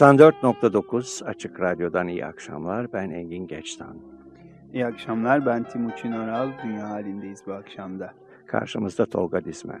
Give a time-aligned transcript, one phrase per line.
[0.00, 2.92] 94.9 Açık Radyo'dan iyi akşamlar.
[2.92, 3.96] Ben Engin Geçtan.
[4.72, 5.46] İyi akşamlar.
[5.46, 6.50] Ben Timuçin Oral.
[6.64, 8.14] Dünya halindeyiz bu akşamda.
[8.46, 9.80] Karşımızda Tolga Dizmen.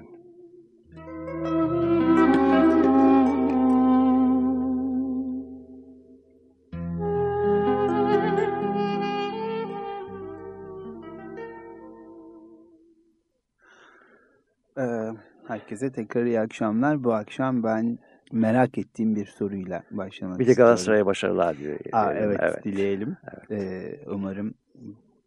[14.78, 15.10] Ee,
[15.48, 17.04] herkese tekrar iyi akşamlar.
[17.04, 17.98] Bu akşam ben
[18.32, 21.90] merak ettiğim bir soruyla başlamak Bir de Galatasaray'a başarılar dileyelim.
[21.92, 23.16] Aa, evet, evet, dileyelim.
[23.32, 23.62] Evet.
[23.62, 24.54] Ee, umarım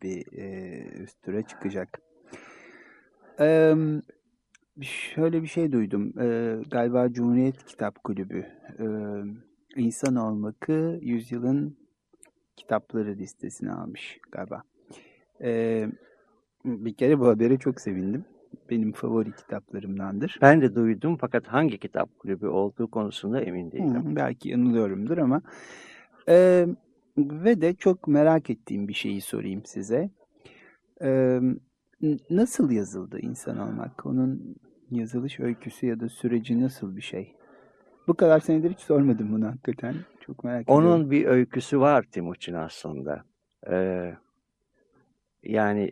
[0.04, 2.00] bir e, üst tura çıkacak.
[3.40, 3.76] Ee,
[4.82, 6.14] şöyle bir şey duydum.
[6.22, 8.46] Ee, galiba Cumhuriyet Kitap Kulübü
[8.80, 8.86] e,
[9.76, 11.78] İnsan Olmak'ı yüzyılın
[12.56, 14.64] kitapları listesine almış galiba.
[15.42, 15.88] Ee,
[16.66, 18.26] bir kere bu habere çok sevindim
[18.74, 20.38] benim favori kitaplarımdandır.
[20.42, 24.04] Ben de duydum fakat hangi kitap kulübü olduğu konusunda emin değilim.
[24.04, 25.42] Hmm, belki yanılıyorumdur ama.
[26.30, 26.68] Ee,
[27.18, 30.10] ve de çok merak ettiğim bir şeyi sorayım size.
[31.02, 31.40] Ee,
[32.30, 34.06] nasıl yazıldı insan olmak?
[34.06, 34.56] Onun
[34.92, 37.36] yazılış öyküsü ya da süreci nasıl bir şey?
[38.08, 39.96] Bu kadar senedir hiç sormadım bunu hakikaten.
[40.20, 41.02] Çok merak Onun ediyorum.
[41.02, 43.24] Onun bir öyküsü var Timuçin aslında.
[43.70, 44.14] Ee,
[45.44, 45.92] yani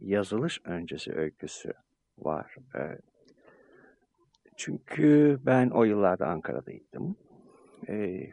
[0.00, 1.72] yazılış öncesi öyküsü
[2.18, 2.56] var.
[2.74, 2.98] Ee,
[4.56, 7.16] çünkü ben o yıllarda Ankara'daydım.
[7.88, 8.32] Ee,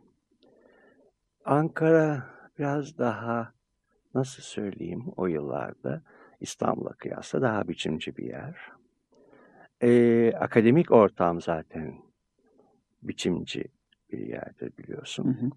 [1.46, 3.54] Ankara biraz daha
[4.16, 6.02] nasıl söyleyeyim o yıllarda
[6.40, 8.56] İstanbul'a kıyasla daha biçimci bir yer.
[9.82, 12.02] Ee, akademik ortam zaten
[13.04, 13.64] biçimci
[14.12, 15.26] bir yerdir biliyorsun.
[15.26, 15.50] Hı hı.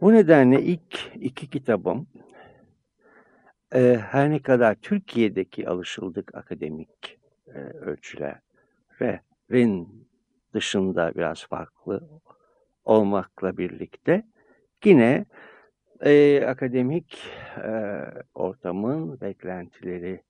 [0.00, 2.06] Bu nedenle ilk iki kitabım
[3.74, 8.38] e, her ne kadar Türkiye'deki alışıldık akademik e, ölçülerin
[10.54, 12.08] dışında biraz farklı
[12.84, 14.22] olmakla birlikte
[14.84, 15.26] yine
[16.00, 17.18] e, akademik
[17.56, 20.22] e, ortamın beklentileri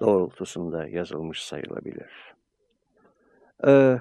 [0.00, 2.34] doğrultusunda yazılmış sayılabilir.
[3.66, 3.98] E,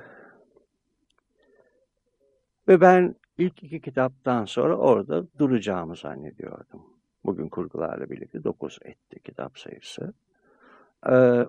[2.67, 6.96] ve ben ilk iki kitaptan sonra orada duracağımı zannediyordum.
[7.25, 10.13] Bugün kurgularla birlikte 9 etti kitap sayısı.
[11.09, 11.45] Ee,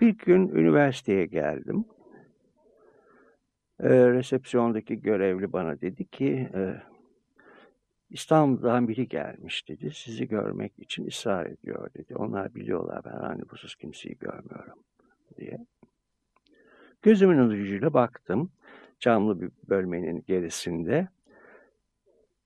[0.00, 1.84] bir gün üniversiteye geldim.
[3.80, 6.82] Ee, resepsiyondaki görevli bana dedi ki e,
[8.10, 9.90] İstanbul'dan biri gelmiş dedi.
[9.94, 12.16] Sizi görmek için ısrar ediyor dedi.
[12.16, 14.78] Onlar biliyorlar ben randevusuz kimseyi görmüyorum
[15.36, 15.66] diye.
[17.02, 18.50] Gözümün ucuyla baktım.
[19.00, 21.08] Camlı bir bölmenin gerisinde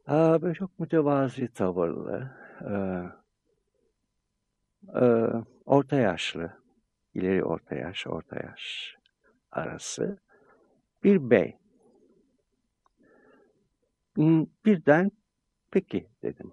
[0.06, 2.74] Aa, böyle çok mütevazi tavırlı, e,
[5.00, 5.28] e,
[5.66, 6.52] orta yaşlı,
[7.14, 8.96] ileri orta yaş, orta yaş
[9.52, 10.18] arası
[11.04, 11.56] bir bey.
[14.14, 15.10] Hmm, birden
[15.70, 16.52] peki dedim.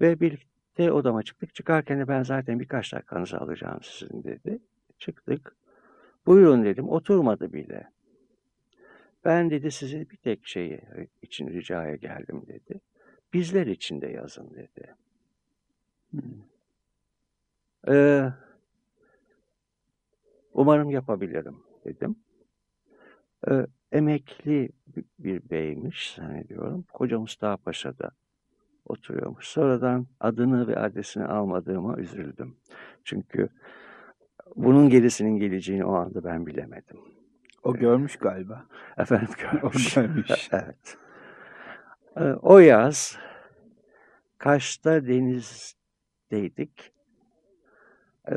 [0.00, 1.54] Ve birlikte odama çıktık.
[1.54, 4.58] Çıkarken de ben zaten birkaç dakikanızı alacağım sizin dedi.
[4.98, 5.56] Çıktık.
[6.26, 6.88] Buyurun dedim.
[6.88, 7.93] Oturmadı bile.
[9.24, 10.80] Ben dedi size bir tek şeyi
[11.22, 12.80] için ricaya geldim dedi.
[13.32, 14.94] Bizler için de yazın dedi.
[16.10, 16.20] Hmm.
[17.88, 18.32] Ee,
[20.52, 22.16] umarım yapabilirim dedim.
[23.50, 24.68] Ee, emekli
[25.18, 26.84] bir beymiş zannediyorum.
[26.92, 28.10] Koca Mustafa Paşa'da
[28.86, 29.48] oturuyormuş.
[29.48, 32.56] Sonradan adını ve adresini almadığıma üzüldüm.
[33.04, 33.48] Çünkü
[34.56, 36.98] bunun gerisinin geleceğini o anda ben bilemedim.
[37.64, 38.66] O görmüş galiba.
[38.98, 39.96] Efendim görmüş.
[39.98, 40.48] O görmüş.
[40.52, 40.98] evet.
[42.42, 43.18] O yaz
[44.38, 46.92] Kaş'ta denizdeydik.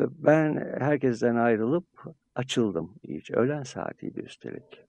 [0.09, 1.87] Ben herkesten ayrılıp
[2.35, 3.35] açıldım iyice.
[3.35, 4.85] Öğlen saatiydi üstelik.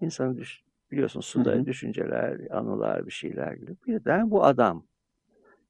[0.00, 1.66] İnsanı düş biliyorsun suda hı hı.
[1.66, 3.76] düşünceler, anılar, bir şeyler gibi.
[3.86, 4.86] Birden bu adam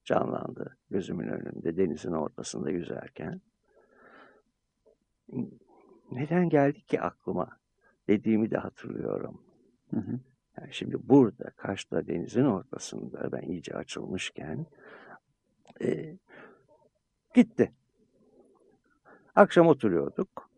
[0.04, 3.40] canlandı gözümün önünde denizin ortasında yüzerken.
[6.10, 7.58] Neden geldi ki aklıma?
[8.08, 9.42] Dediğimi de hatırlıyorum.
[9.90, 10.20] Hı hı.
[10.60, 14.66] Yani şimdi burada Kaş'ta denizin ortasında ben iyice açılmışken
[15.82, 16.16] e,
[17.34, 17.72] gitti.
[19.34, 20.50] Akşam oturuyorduk.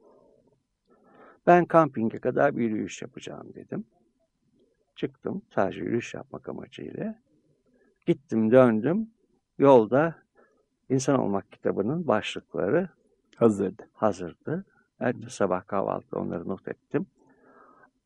[1.47, 3.85] Ben kampinge kadar bir yürüyüş yapacağım dedim.
[4.97, 7.23] Çıktım sadece yürüyüş yapmak amacıyla.
[8.07, 9.11] Gittim döndüm.
[9.59, 10.15] Yolda
[10.89, 12.89] İnsan Olmak kitabının başlıkları
[13.37, 13.89] Hazırdı.
[13.93, 14.65] hazırdı.
[15.01, 17.07] Ertesi sabah kahvaltıda onları not ettim.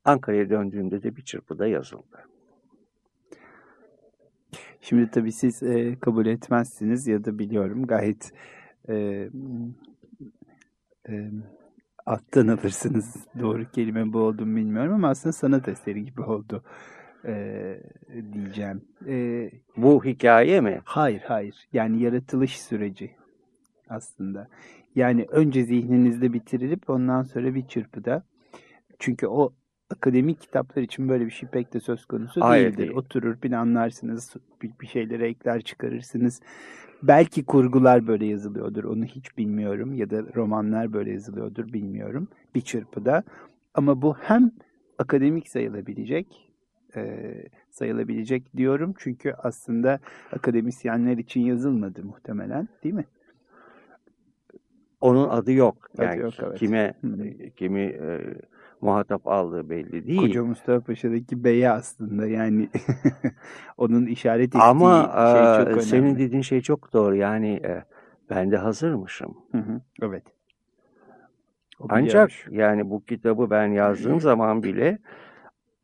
[0.05, 2.19] Ankara'ya döndüğümde de bir çırpıda yazıldı.
[4.81, 8.33] Şimdi tabii siz e, kabul etmezsiniz ya da biliyorum gayet
[8.89, 9.29] e,
[11.09, 11.31] e,
[12.07, 13.17] alttan alırsınız.
[13.41, 16.63] Doğru kelime bu oldu mu bilmiyorum ama aslında sanat eseri gibi oldu
[17.25, 17.81] e,
[18.33, 18.83] diyeceğim.
[19.07, 20.81] E, Bu hikaye mi?
[20.85, 23.11] hayır hayır yani yaratılış süreci
[23.89, 24.49] aslında.
[24.95, 28.23] Yani önce zihninizde bitirilip ondan sonra bir çırpıda
[28.99, 29.53] çünkü o
[29.93, 32.79] akademik kitaplar için böyle bir şey pek de söz konusu Hayır, değildir.
[32.79, 32.91] değil.
[32.91, 36.41] Oturur planlarsınız, bir, bir şeylere ekler çıkarırsınız.
[37.03, 39.95] Belki kurgular böyle yazılıyordur, onu hiç bilmiyorum.
[39.95, 42.29] Ya da romanlar böyle yazılıyordur, bilmiyorum.
[42.55, 43.23] Bir çırpıda.
[43.75, 44.51] Ama bu hem
[44.99, 46.53] akademik sayılabilecek,
[46.97, 47.33] e,
[47.71, 48.95] sayılabilecek diyorum.
[48.99, 49.99] Çünkü aslında
[50.33, 53.05] akademisyenler için yazılmadı muhtemelen, değil mi?
[55.01, 55.91] Onun adı yok.
[55.95, 56.59] Adı Yani yok, evet.
[56.59, 57.51] kime hı.
[57.57, 58.21] kimi e,
[58.83, 60.21] muhatap aldığı belli değil.
[60.21, 62.69] Koca Mustafa Paşa'daki beye aslında yani
[63.77, 65.03] onun işaret ettiği Ama
[65.33, 65.83] şey çok e, önemli.
[65.83, 67.17] senin dediğin şey çok doğru.
[67.17, 67.85] Yani e,
[68.31, 69.37] ben de hazırmışım.
[69.53, 70.25] Hı hı, evet.
[71.81, 72.49] O Ancak biliyormuş.
[72.51, 74.99] yani bu kitabı ben yazdığım zaman bile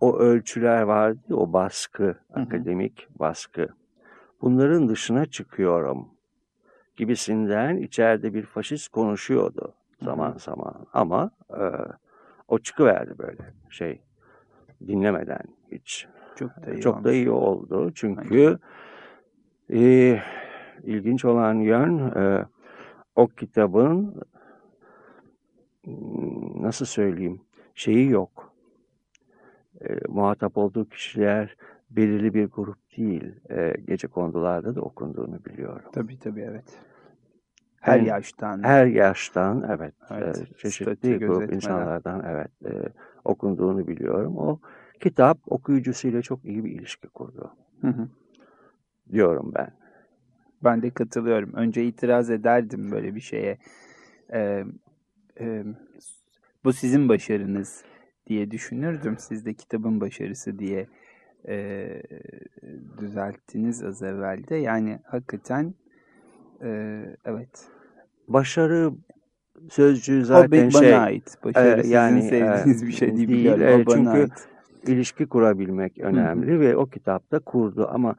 [0.00, 2.40] o ölçüler vardı, o baskı, hı.
[2.40, 3.68] akademik baskı.
[4.42, 6.08] Bunların dışına çıkıyorum
[6.96, 10.86] gibisinden içeride bir faşist konuşuyordu zaman zaman.
[10.92, 11.62] Ama e,
[12.48, 14.00] o çıkıverdi böyle şey
[14.86, 15.42] dinlemeden
[15.72, 16.06] hiç.
[16.36, 17.90] çok da iyi Çok da iyi oldu.
[17.94, 18.58] Çünkü
[19.72, 20.20] e,
[20.84, 22.46] ilginç olan yön e,
[23.16, 24.22] o kitabın
[25.86, 25.92] m,
[26.62, 27.40] nasıl söyleyeyim
[27.74, 28.52] şeyi yok.
[29.80, 31.56] E, muhatap olduğu kişiler
[31.90, 33.34] belirli bir grup değil.
[33.50, 35.88] E, gece kondularda da okunduğunu biliyorum.
[35.92, 36.78] Tabii tabii evet.
[37.80, 38.62] Her Ben- yaştan.
[38.62, 42.92] Her yaştan evet, Evet, e, çeşitli grup insanlardan evet e,
[43.24, 44.38] okunduğunu biliyorum.
[44.38, 44.60] O
[45.00, 48.08] kitap okuyucusuyla çok iyi bir ilişki kurdu Hı hı.
[49.12, 49.70] diyorum ben.
[50.64, 51.52] Ben de katılıyorum.
[51.54, 53.58] Önce itiraz ederdim böyle bir şeye.
[54.32, 54.64] Ee,
[55.40, 55.64] e,
[56.64, 57.84] bu sizin başarınız
[58.26, 59.18] diye düşünürdüm.
[59.18, 60.86] Siz de kitabın başarısı diye
[61.48, 61.88] e,
[62.98, 64.56] düzelttiniz az evvelde.
[64.56, 65.74] Yani hakikaten
[66.62, 67.68] e, evet.
[68.28, 68.92] Başarı
[69.70, 71.38] sözcüğü o zaten be- bana şey ait.
[71.44, 73.28] Başarı e, sizin yani, sevdiğiniz e, bir şey değil.
[73.28, 74.48] değil, e, O çünkü- ait.
[74.86, 78.16] ilişki kurabilmek önemli ve o kitapta kurdu ama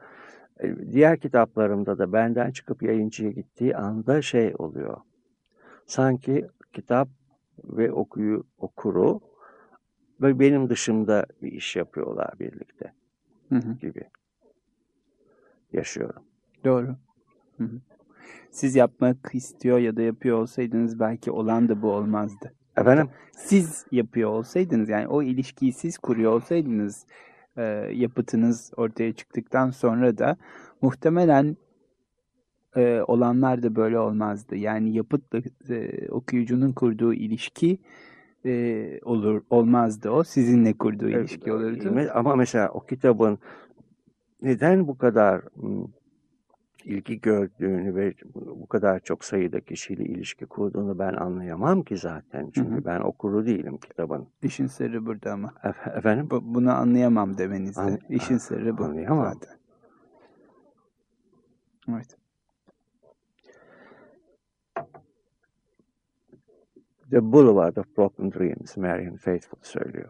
[0.59, 4.97] e, diğer kitaplarımda da benden çıkıp yayıncıya gittiği anda şey oluyor.
[5.85, 7.09] Sanki kitap
[7.63, 9.21] ve okuyu okuru
[10.21, 12.93] ve benim dışımda bir iş yapıyorlar birlikte
[13.49, 13.73] Hı hı.
[13.73, 14.03] gibi
[15.73, 16.23] yaşıyorum.
[16.65, 16.87] Doğru.
[17.57, 17.81] Hı hı.
[18.51, 22.53] Siz yapmak istiyor ya da yapıyor olsaydınız belki olan da bu olmazdı.
[22.77, 23.09] Efendim?
[23.31, 27.05] Siz yapıyor olsaydınız yani o ilişkiyi siz kuruyor olsaydınız
[27.57, 27.63] e,
[27.93, 30.37] yapıtınız ortaya çıktıktan sonra da
[30.81, 31.57] muhtemelen
[32.75, 34.55] e, olanlar da böyle olmazdı.
[34.55, 37.79] Yani yapıtla e, okuyucunun kurduğu ilişki
[38.45, 40.23] e, olur olmazdı o.
[40.23, 42.09] Sizinle kurduğu ilişki olurdu.
[42.13, 43.39] Ama mesela o kitabın
[44.41, 45.85] neden bu kadar mm,
[46.85, 52.49] ilgi gördüğünü ve bu kadar çok sayıda kişiyle ilişki kurduğunu ben anlayamam ki zaten.
[52.53, 52.85] Çünkü Hı hı.
[52.85, 54.27] ben okuru değilim kitabın.
[54.41, 55.53] İşin sırrı burada ama.
[55.63, 56.27] Ef- efendim?
[56.29, 57.81] Bu- Bunu anlayamam demenizde.
[57.81, 59.33] An- İşin sırrı bu Anlayamam.
[59.33, 59.57] zaten.
[61.89, 62.17] Evet.
[67.11, 70.09] The Boulevard of Broken Dreams, Marian Faithfull söylüyor.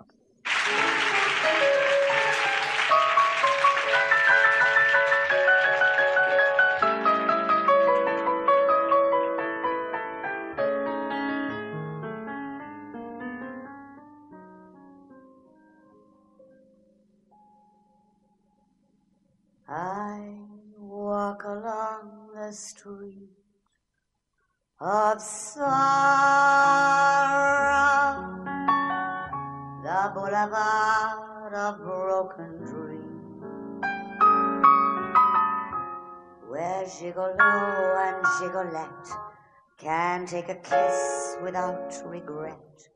[24.81, 25.65] Of sorrow,
[29.83, 33.83] the boulevard of broken dreams,
[36.48, 39.09] where Gigolo and Gigolette
[39.77, 42.88] can take a kiss without regret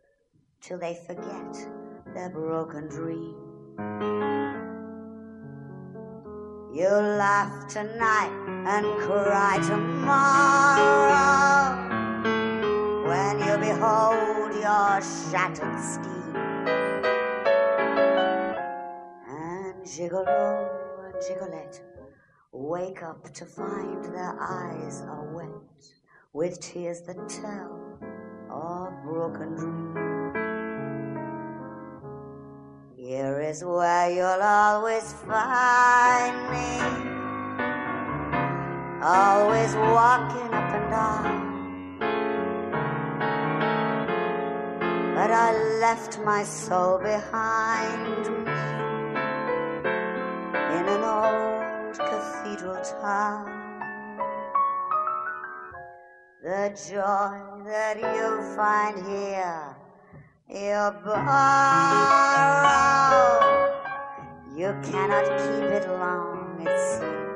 [0.61, 1.67] till they forget
[2.13, 4.62] their broken dream.
[6.73, 8.31] You laugh tonight
[8.65, 11.13] and cry tomorrow
[13.07, 14.99] when you behold your
[15.29, 16.35] shattered scheme.
[19.29, 20.67] And Gigolo
[21.05, 21.79] and Gigolette
[22.51, 25.93] wake up to find their eyes are wet
[26.33, 27.99] with tears that tell
[28.49, 30.12] of broken dreams.
[33.13, 36.71] Here is where you'll always find me,
[39.03, 41.99] always walking up and down.
[45.13, 48.51] But I left my soul behind me
[50.77, 53.45] in an old cathedral town.
[56.41, 59.82] The joy that you'll find here
[60.53, 61.23] borrow.
[64.55, 67.33] You cannot keep it long, it seems.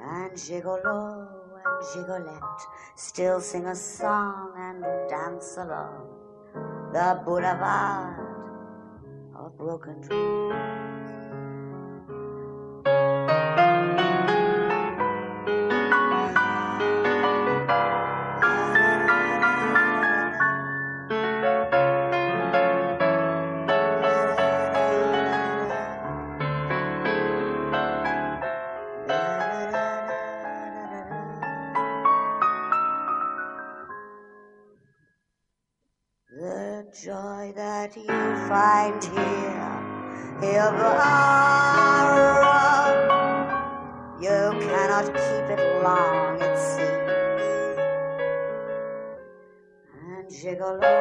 [0.00, 1.28] And Gigolo
[1.64, 2.62] and Gigolette
[2.96, 6.08] still sing a song and dance along
[6.92, 8.26] the boulevard
[9.36, 10.89] of broken dreams.
[38.50, 39.78] Find here,
[40.42, 42.50] you borrow.
[44.18, 47.78] You cannot keep it long, it seems.
[50.02, 50.98] And Gigolo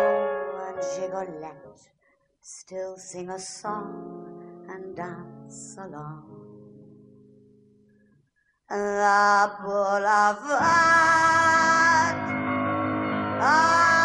[0.68, 1.82] and Gigolette
[2.40, 6.26] still sing a song and dance along.
[8.70, 10.38] The boulevard of
[13.42, 13.99] ah,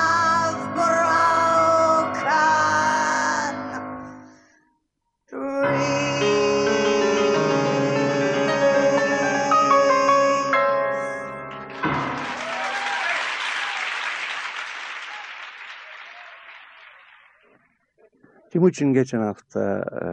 [18.55, 20.07] Timuçin geçen hafta e,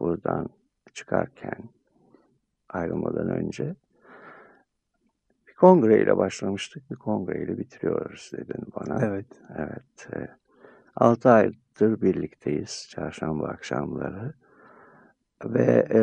[0.00, 0.48] buradan
[0.94, 1.68] çıkarken
[2.68, 3.74] ayrılmadan önce
[5.48, 6.90] bir kongreyle başlamıştık.
[6.90, 9.06] Bir kongreyle bitiriyoruz dedin bana.
[9.06, 9.26] Evet.
[9.56, 10.08] Evet.
[10.12, 10.28] E,
[10.96, 14.34] 6 aydır birlikteyiz çarşamba akşamları.
[15.44, 16.00] Ve e,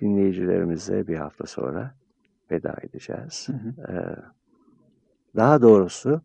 [0.00, 1.94] dinleyicilerimize bir hafta sonra
[2.50, 3.48] veda edeceğiz.
[3.48, 3.92] Hı hı.
[3.92, 3.96] E,
[5.36, 6.22] daha doğrusu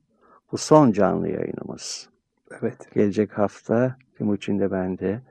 [0.51, 2.08] bu son canlı yayınımız.
[2.51, 2.93] Evet.
[2.93, 5.21] Gelecek hafta Timuçin de ben de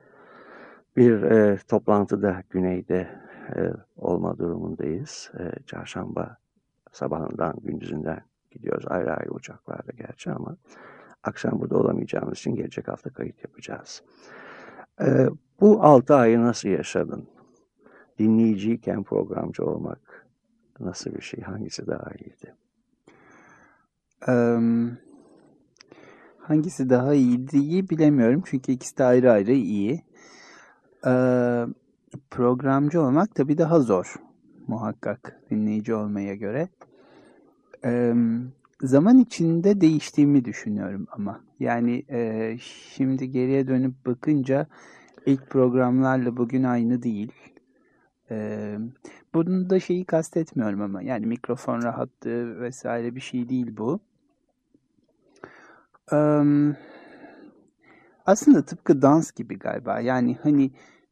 [0.97, 3.07] bir e, toplantıda güneyde
[3.55, 5.31] e, olma durumundayız.
[5.39, 6.37] E, çarşamba
[6.91, 8.21] sabahından gündüzünden
[8.51, 10.57] gidiyoruz ayrı ayrı uçaklarda gerçi ama
[11.23, 14.03] akşam burada olamayacağımız için gelecek hafta kayıt yapacağız.
[15.01, 15.27] E,
[15.61, 17.27] bu altı ayı nasıl yaşadın?
[18.19, 20.27] Dinleyiciyken programcı olmak
[20.79, 21.41] nasıl bir şey?
[21.41, 22.55] Hangisi daha iyiydi?
[24.27, 24.97] Em,
[26.49, 28.43] hangisi daha iyiydi bilemiyorum.
[28.45, 30.03] Çünkü ikisi de ayrı ayrı iyi.
[31.05, 31.65] Ee,
[32.31, 34.15] programcı olmak tabii daha zor.
[34.67, 36.69] Muhakkak dinleyici olmaya göre.
[37.85, 38.13] Ee,
[38.81, 41.41] zaman içinde değiştiğimi düşünüyorum ama.
[41.59, 42.57] Yani e,
[42.93, 44.67] şimdi geriye dönüp bakınca
[45.25, 47.31] ilk programlarla bugün aynı değil.
[48.31, 48.77] Ee,
[49.33, 53.99] bunun da şeyi kastetmiyorum ama yani mikrofon rahatlığı vesaire bir şey değil bu.
[56.13, 56.41] Ee,
[58.25, 59.99] aslında tıpkı dans gibi galiba.
[59.99, 60.71] Yani hani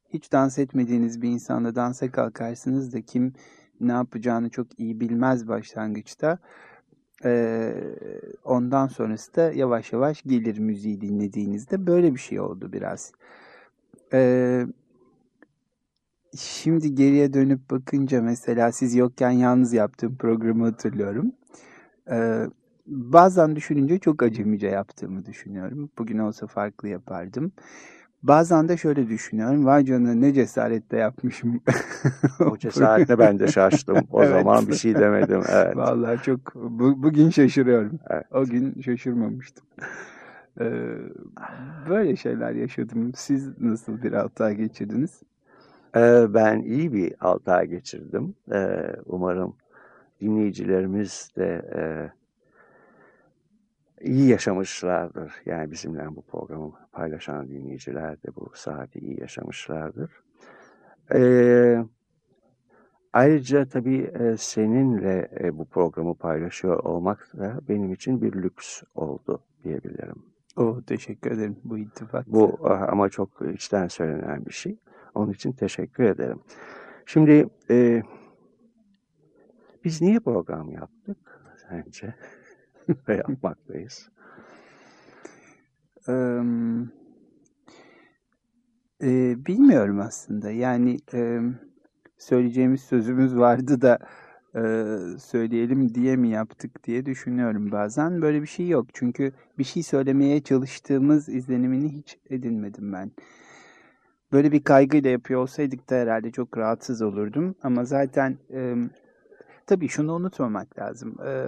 [0.10, 3.34] hiç dans etmediğiniz bir insanla dansa kalkarsınız da kim
[3.80, 6.40] ne yapacağını çok iyi bilmez başlangıçta.
[7.26, 7.74] Ee,
[8.44, 11.88] ondan sonrası da yavaş yavaş gelir müziği dinlediğinizde.
[11.88, 13.12] Böyle bir şey oldu biraz.
[14.14, 14.66] Ee,
[16.38, 21.32] şimdi geriye dönüp bakınca mesela siz yokken yalnız yaptığım programı hatırlıyorum.
[22.12, 22.46] Ee,
[22.88, 25.90] bazen düşününce çok acemice yaptığımı düşünüyorum.
[25.98, 27.52] Bugün olsa farklı yapardım.
[28.24, 29.66] Bazen de şöyle düşünüyorum.
[29.66, 31.62] Vay canına ne cesaretle yapmışım.
[32.52, 34.08] O cesaretle ben de şaştım.
[34.12, 34.32] O Evet.
[34.32, 35.42] zaman bir şey demedim.
[35.50, 35.78] Evet.
[35.78, 38.00] Vallahi çok bu- bugün şaşırıyorum.
[38.10, 38.26] Evet.
[38.32, 39.66] O gün şaşırmamıştım.
[40.62, 40.98] Ee,
[41.90, 43.12] böyle şeyler yaşadım.
[43.16, 45.22] Siz nasıl bir hafta geçirdiniz?
[45.96, 48.36] Ee, ben iyi bir altı ay geçirdim.
[48.54, 49.56] Ee, umarım
[50.22, 51.82] dinleyicilerimiz de e,
[54.02, 55.34] iyi yaşamışlardır.
[55.46, 60.12] Yani bizimle bu programı paylaşan dinleyiciler de bu saati iyi yaşamışlardır.
[61.14, 61.84] Ee,
[63.14, 69.44] ayrıca tabii e, seninle e, bu programı paylaşıyor olmak da benim için bir lüks oldu
[69.64, 70.24] diyebilirim.
[70.58, 72.28] Oh, teşekkür ederim bu iltifat.
[72.28, 74.78] Bu ah, ama çok içten söylenen bir şey.
[75.16, 76.40] Onun için teşekkür ederim.
[77.06, 78.04] Şimdi e,
[79.84, 81.18] biz niye program yaptık
[81.70, 82.16] sence?
[83.08, 84.10] Ve yapmaktayız.
[86.08, 86.42] Eee,
[89.04, 90.52] e, bilmiyorum aslında.
[90.52, 91.40] Yani e,
[92.18, 94.00] söyleyeceğimiz sözümüz vardı da
[94.56, 94.62] e,
[95.20, 98.22] söyleyelim diye mi yaptık diye düşünüyorum bazen.
[98.22, 98.88] Böyle bir şey yok.
[98.94, 103.12] Çünkü bir şey söylemeye çalıştığımız izlenimini hiç edinmedim ben.
[104.32, 107.56] Böyle bir kaygıyla yapıyor olsaydık da herhalde çok rahatsız olurdum.
[107.64, 108.76] Ama zaten e,
[109.66, 111.16] tabii şunu unutmamak lazım.
[111.26, 111.48] E,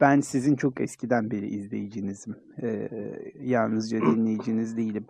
[0.00, 2.36] ben sizin çok eskiden beri izleyicinizim.
[2.62, 2.90] E,
[3.40, 5.06] yalnızca dinleyiciniz değilim.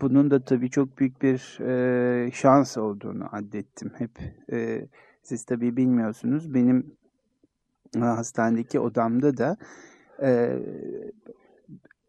[0.00, 4.10] Bunun da tabii çok büyük bir e, şans olduğunu addettim hep.
[4.52, 4.88] E,
[5.22, 6.54] siz tabii bilmiyorsunuz.
[6.54, 6.96] Benim
[7.96, 9.56] e, hastanedeki odamda da
[10.22, 10.58] e,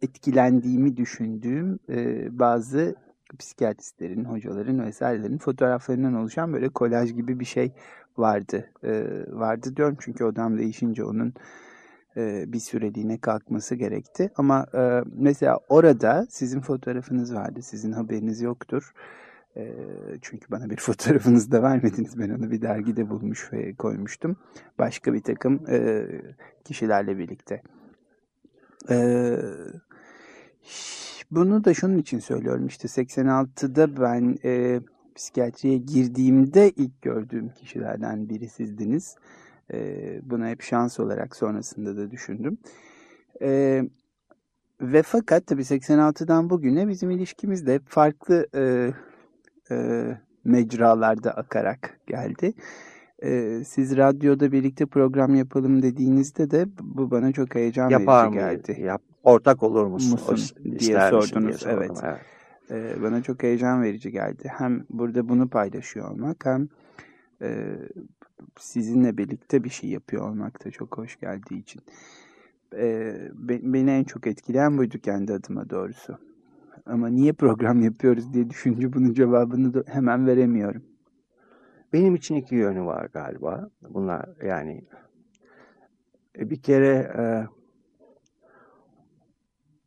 [0.01, 2.95] etkilendiğimi düşündüğüm e, bazı
[3.39, 7.71] psikiyatristlerin, hocaların vesairelerin fotoğraflarından oluşan böyle kolaj gibi bir şey
[8.17, 8.69] vardı.
[8.83, 11.33] E, vardı diyorum çünkü odam değişince onun
[12.17, 14.31] e, bir süreliğine kalkması gerekti.
[14.35, 17.61] Ama e, mesela orada sizin fotoğrafınız vardı.
[17.61, 18.93] Sizin haberiniz yoktur.
[19.57, 19.75] E,
[20.21, 22.19] çünkü bana bir fotoğrafınızı da vermediniz.
[22.19, 24.37] Ben onu bir dergide bulmuş ve koymuştum.
[24.79, 26.05] Başka bir takım e,
[26.63, 27.61] kişilerle birlikte.
[28.89, 29.37] E,
[31.31, 32.67] bunu da şunun için söylüyorum.
[32.67, 34.79] İşte 86'da ben e,
[35.15, 39.15] psikiyatriye girdiğimde ilk gördüğüm kişilerden biri sizdiniz.
[39.15, 39.21] E,
[40.23, 42.57] bunu hep şans olarak sonrasında da düşündüm.
[43.41, 43.81] E,
[44.81, 48.93] ve fakat tabii 86'dan bugüne bizim ilişkimiz de farklı e,
[49.71, 50.07] e,
[50.43, 52.53] mecralarda akarak geldi.
[53.23, 58.61] E, siz radyoda birlikte program yapalım dediğinizde de bu bana çok heyecan Yapar verici mıyız?
[58.63, 58.81] geldi.
[58.81, 60.11] Yap, ortak olur musun?
[60.11, 61.91] Musun O- diye sordunuz, sordum, evet.
[62.71, 64.51] E, bana çok heyecan verici geldi.
[64.57, 66.67] Hem burada bunu paylaşıyor olmak hem
[67.41, 67.77] e,
[68.59, 71.81] sizinle birlikte bir şey yapıyor olmak da çok hoş geldiği için.
[72.75, 76.17] E, be- beni en çok etkileyen buydu kendi adıma doğrusu.
[76.85, 80.83] Ama niye program yapıyoruz diye düşünce bunun cevabını da hemen veremiyorum.
[81.93, 83.69] Benim için iki yönü var galiba.
[83.89, 84.85] Bunlar yani
[86.39, 87.23] e, bir kere e,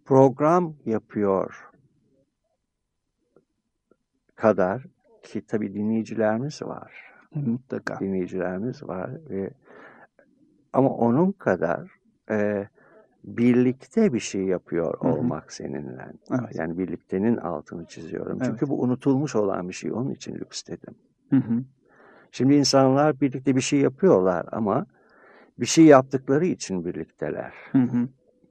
[0.04, 1.70] program yapıyor
[4.34, 4.86] kadar
[5.22, 7.05] ki tabii dinleyicilerimiz var.
[7.34, 8.00] Mutlaka.
[8.00, 9.50] Dinleyicilerimiz var ve
[10.72, 11.90] ama onun kadar
[12.30, 12.68] e,
[13.24, 15.12] birlikte bir şey yapıyor Hı hı.
[15.12, 16.06] olmak seninle.
[16.30, 16.54] Evet.
[16.54, 18.38] Yani birliktenin altını çiziyorum.
[18.40, 18.46] Evet.
[18.46, 19.92] Çünkü bu unutulmuş olan bir şey.
[19.92, 20.94] Onun için lüks dedim.
[21.30, 21.64] Hı hı.
[22.30, 24.86] Şimdi insanlar birlikte bir şey yapıyorlar ama
[25.60, 27.52] bir şey yaptıkları için birlikteler.
[27.72, 28.08] Hı hı.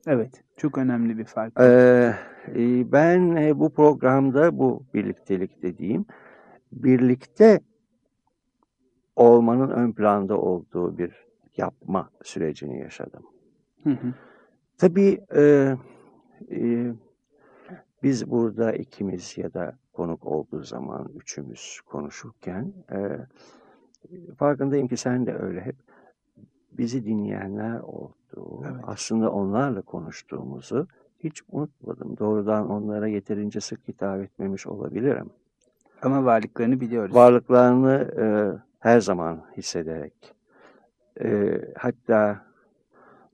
[0.07, 0.43] Evet.
[0.57, 1.59] Çok önemli bir fark.
[1.59, 2.15] Ee,
[2.91, 6.05] ben e, bu programda bu birliktelik dediğim
[6.71, 7.59] birlikte
[9.15, 11.25] olmanın ön planda olduğu bir
[11.57, 13.23] yapma sürecini yaşadım.
[13.83, 14.13] Hı hı.
[14.77, 15.75] Tabii e,
[16.51, 16.91] e,
[18.03, 23.17] biz burada ikimiz ya da konuk olduğu zaman üçümüz konuşurken e,
[24.37, 25.75] farkındayım ki sen de öyle hep
[26.71, 28.63] bizi dinleyenler oldu.
[28.63, 28.83] Evet.
[28.83, 30.87] Aslında onlarla konuştuğumuzu
[31.19, 32.17] hiç unutmadım.
[32.17, 35.29] Doğrudan onlara yeterince sık hitap etmemiş olabilirim.
[36.01, 37.15] Ama varlıklarını biliyoruz.
[37.15, 38.25] Varlıklarını e,
[38.85, 40.35] her zaman hissederek
[41.23, 42.45] e, hatta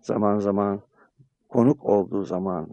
[0.01, 0.81] zaman zaman
[1.49, 2.67] konuk olduğu zaman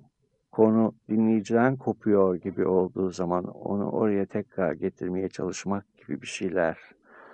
[0.52, 6.78] konu dinleyiciden kopuyor gibi olduğu zaman onu oraya tekrar getirmeye çalışmak gibi bir şeyler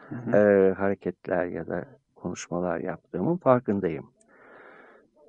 [0.09, 0.37] Hı hı.
[0.37, 4.11] e, hareketler ya da konuşmalar yaptığımın farkındayım.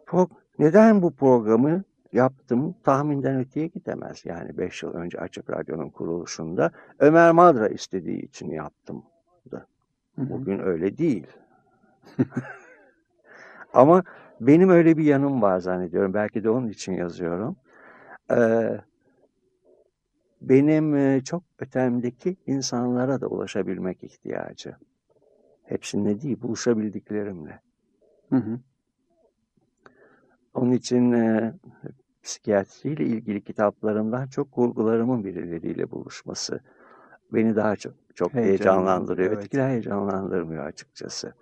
[0.07, 4.25] Pro- neden bu programı yaptım tahminden öteye gidemez.
[4.25, 9.03] Yani 5 yıl önce Açık Radyo'nun kuruluşunda Ömer Madra istediği için yaptım.
[10.17, 11.27] Bugün öyle değil.
[13.73, 14.03] Ama
[14.41, 16.13] benim öyle bir yanım var zannediyorum.
[16.13, 17.55] Belki de onun için yazıyorum.
[18.31, 18.79] Ee,
[20.41, 24.75] benim e, çok ötemdeki insanlara da ulaşabilmek ihtiyacı.
[25.63, 27.59] Hepsine değil, buluşabildiklerimle.
[28.29, 28.59] Hı hı.
[30.53, 31.53] Onun için e,
[32.23, 36.59] psikiyatriyle ilgili kitaplarımdan çok kurgularımın birileriyle buluşması
[37.35, 39.37] beni daha çok çok Heyecanlandırıyor, evet.
[39.37, 41.33] Ötekiler heyecanlandırmıyor açıkçası.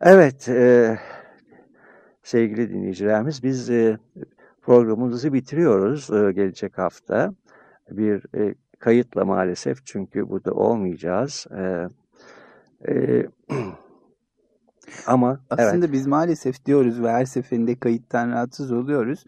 [0.00, 0.98] Evet, e,
[2.22, 3.98] sevgili dinleyicilerimiz biz e,
[4.62, 7.34] programımızı bitiriyoruz e, gelecek hafta.
[7.90, 11.46] Bir e, kayıtla maalesef çünkü burada olmayacağız.
[11.58, 11.88] E,
[12.88, 13.26] e,
[15.06, 15.92] ama Aslında evet.
[15.92, 19.24] biz maalesef diyoruz ve her seferinde kayıttan rahatsız oluyoruz.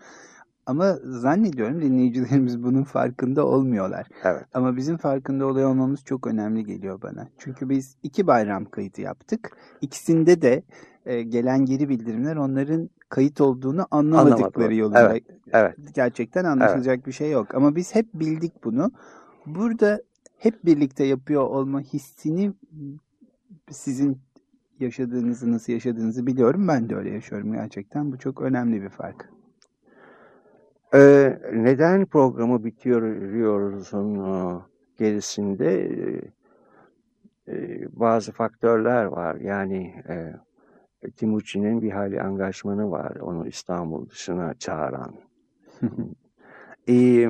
[0.67, 4.07] Ama zannediyorum dinleyicilerimiz bunun farkında olmuyorlar.
[4.25, 4.45] Evet.
[4.55, 7.29] Ama bizim farkında oluyor olmamız çok önemli geliyor bana.
[7.39, 9.57] Çünkü biz iki bayram kayıtı yaptık.
[9.81, 10.63] İkisinde de
[11.07, 14.71] e, gelen geri bildirimler onların kayıt olduğunu anlamadıkları Anlamadılar.
[14.71, 15.11] yolunda.
[15.11, 15.77] Evet, evet.
[15.95, 17.55] Gerçekten anlaşılacak bir şey yok.
[17.55, 18.93] Ama biz hep bildik bunu.
[19.47, 20.03] Burada
[20.39, 22.53] hep birlikte yapıyor olma hissini
[23.71, 24.19] sizin
[24.81, 26.69] yaşadığınızı, nasıl yaşadığınızı biliyorum.
[26.69, 28.13] Ben de öyle yaşıyorum gerçekten.
[28.13, 29.34] Bu çok önemli bir fark.
[30.95, 34.61] Ee, neden programı bitiriyoruzun e,
[34.99, 36.21] gerisinde e,
[37.49, 39.37] e, bazı faktörler var.
[39.37, 40.35] Yani e,
[41.11, 43.17] Timuçin'in bir hali angajmanı var.
[43.17, 45.15] Onu İstanbul dışına çağıran.
[46.89, 47.29] e,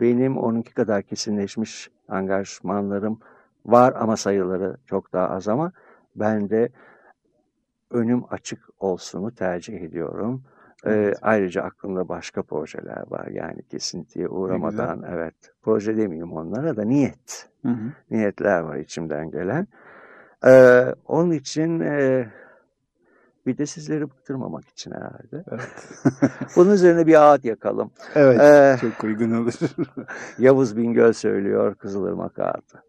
[0.00, 3.20] benim onunki kadar kesinleşmiş angajmanlarım
[3.66, 5.72] var ama sayıları çok daha az ama
[6.16, 6.68] ben de
[7.90, 10.42] önüm açık olsunu tercih ediyorum.
[10.86, 13.26] Ee, ayrıca aklımda başka projeler var.
[13.26, 17.48] Yani kesintiye uğramadan evet proje demeyeyim onlara da niyet.
[17.62, 17.92] Hı hı.
[18.10, 19.66] Niyetler var içimden gelen.
[20.46, 22.26] Ee, onun için e,
[23.46, 25.44] bir de sizleri bıktırmamak için herhalde.
[26.56, 27.90] Bunun üzerine bir ağıt yakalım.
[28.14, 29.52] Evet, Ee, çok uygun olur.
[30.38, 32.82] Yavuz Bingöl söylüyor Kızılırmak ağıtı.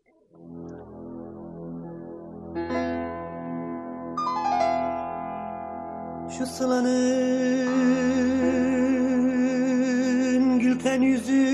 [6.37, 6.89] Şu sılanın
[10.59, 11.47] gülten yüzü.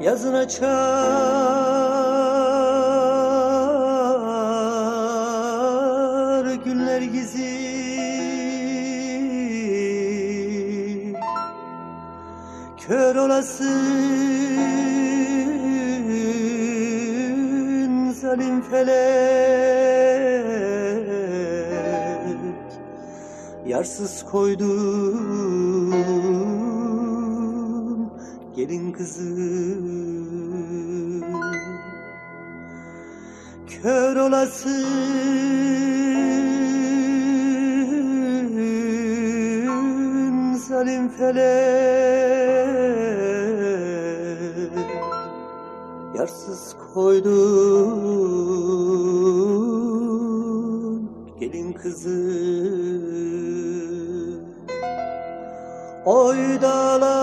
[0.00, 1.00] Yazın açar
[6.64, 7.60] günler gizi
[12.78, 14.29] Kör olasın
[18.30, 19.00] zalim felek
[23.66, 25.20] Yarsız koydum
[28.56, 29.80] gelin kızı
[33.68, 34.80] Kör olasın
[40.68, 41.50] zalim felek
[46.14, 48.00] Yarsız koydum.
[51.40, 52.40] Gelin kızı
[56.04, 57.19] Oy dağlar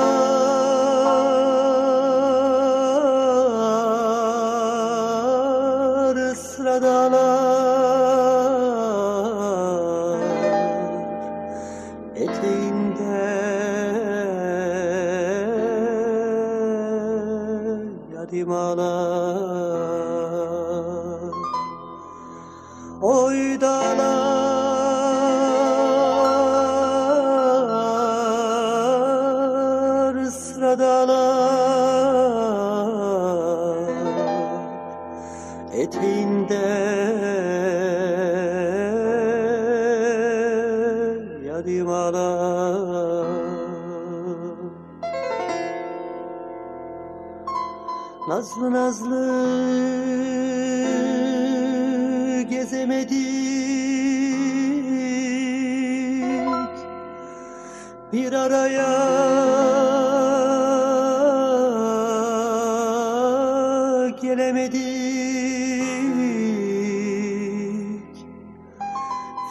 [64.28, 64.78] gelemedik.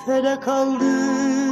[0.06, 1.45] Felek aldı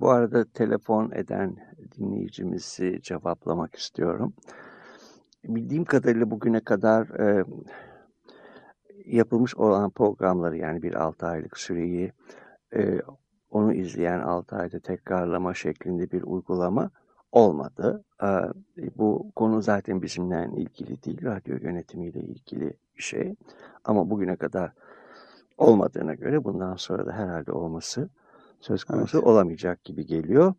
[0.00, 1.56] bu arada telefon eden
[1.98, 4.32] dinleyicimizi cevaplamak istiyorum.
[5.44, 7.44] Bildiğim kadarıyla bugüne kadar e,
[9.04, 12.12] yapılmış olan programları yani bir 6 aylık süreyi
[12.74, 13.00] e,
[13.50, 16.90] onu izleyen 6 ayda tekrarlama şeklinde bir uygulama
[17.32, 18.04] olmadı.
[18.22, 18.28] E,
[18.96, 23.34] bu konu zaten bizimle ilgili değil, radyo yönetimiyle ilgili bir şey.
[23.84, 24.72] Ama bugüne kadar
[25.58, 28.08] olmadığına göre bundan sonra da herhalde olması
[28.60, 30.54] söz konusu olamayacak gibi geliyor.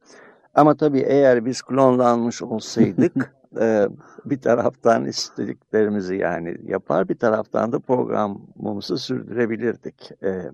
[0.55, 3.88] Ama tabii eğer biz klonlanmış olsaydık e,
[4.25, 10.12] bir taraftan istediklerimizi yani yapar bir taraftan da programımızı sürdürebilirdik.
[10.23, 10.51] E,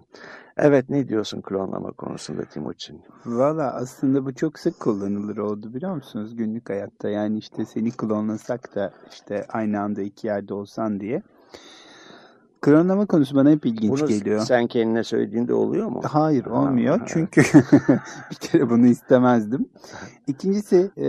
[0.57, 3.01] evet ne diyorsun klonlama konusunda Timuçin?
[3.25, 7.09] Valla aslında bu çok sık kullanılır oldu biliyor musunuz günlük hayatta.
[7.09, 11.21] Yani işte seni klonlasak da işte aynı anda iki yerde olsan diye.
[12.65, 14.39] Klonlama konusu bana hep ilginç Bunu geliyor.
[14.39, 16.01] sen kendine söylediğinde oluyor mu?
[16.03, 17.41] Hayır olmuyor Ha, çünkü
[18.31, 19.69] bir kere bunu istemezdim.
[20.27, 21.07] İkincisi e,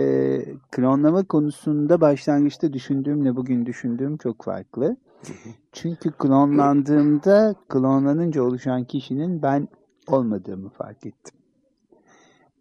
[0.71, 4.97] klonlama konusunda başlangıçta düşündüğümle bugün düşündüğüm çok farklı.
[5.71, 9.67] Çünkü klonlandığımda klonlanınca oluşan kişinin ben
[10.07, 11.35] olmadığımı fark ettim.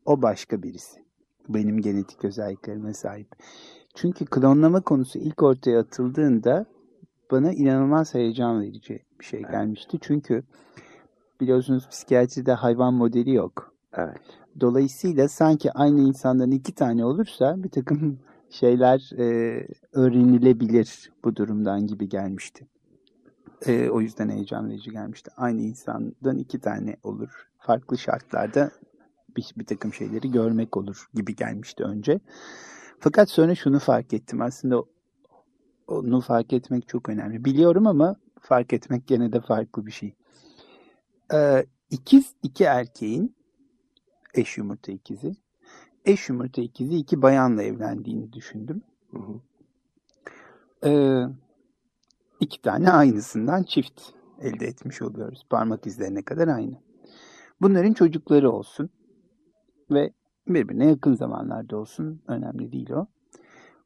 [0.06, 1.00] O başka birisi.
[1.48, 3.28] Benim genetik özelliklerime sahip.
[3.94, 6.66] Çünkü klonlama konusu ilk ortaya atıldığında
[7.30, 9.98] bana inanılmaz heyecan verici bir şey gelmişti.
[10.00, 10.42] Çünkü
[11.40, 13.74] biliyorsunuz psikiyatride hayvan modeli yok.
[13.92, 14.20] Evet.
[14.60, 18.18] Dolayısıyla sanki aynı insandan iki tane olursa bir takım
[18.50, 22.66] şeyler e, öğrenilebilir bu durumdan gibi gelmişti.
[23.66, 25.30] E, o yüzden heyecan verici gelmişti.
[25.36, 27.48] Aynı insandan iki tane olur.
[27.58, 28.70] Farklı şartlarda
[29.36, 32.20] bir, bir takım şeyleri görmek olur gibi gelmişti önce.
[32.98, 34.42] Fakat sonra şunu fark ettim.
[34.42, 34.82] Aslında
[35.86, 37.44] onu fark etmek çok önemli.
[37.44, 40.14] Biliyorum ama fark etmek gene de farklı bir şey.
[41.34, 43.36] Ee, ikiz iki erkeğin
[44.34, 45.36] eş yumurta ikizi.
[46.04, 48.82] Eş yumurta ikizi iki bayanla evlendiğini düşündüm.
[49.10, 49.40] Hı hı.
[50.88, 51.24] Ee,
[52.40, 54.02] iki tane aynısından çift
[54.40, 55.46] elde etmiş oluyoruz.
[55.50, 56.76] Parmak izlerine kadar aynı.
[57.60, 58.90] Bunların çocukları olsun
[59.90, 60.12] ve
[60.48, 62.22] birbirine yakın zamanlarda olsun.
[62.28, 63.06] Önemli değil o.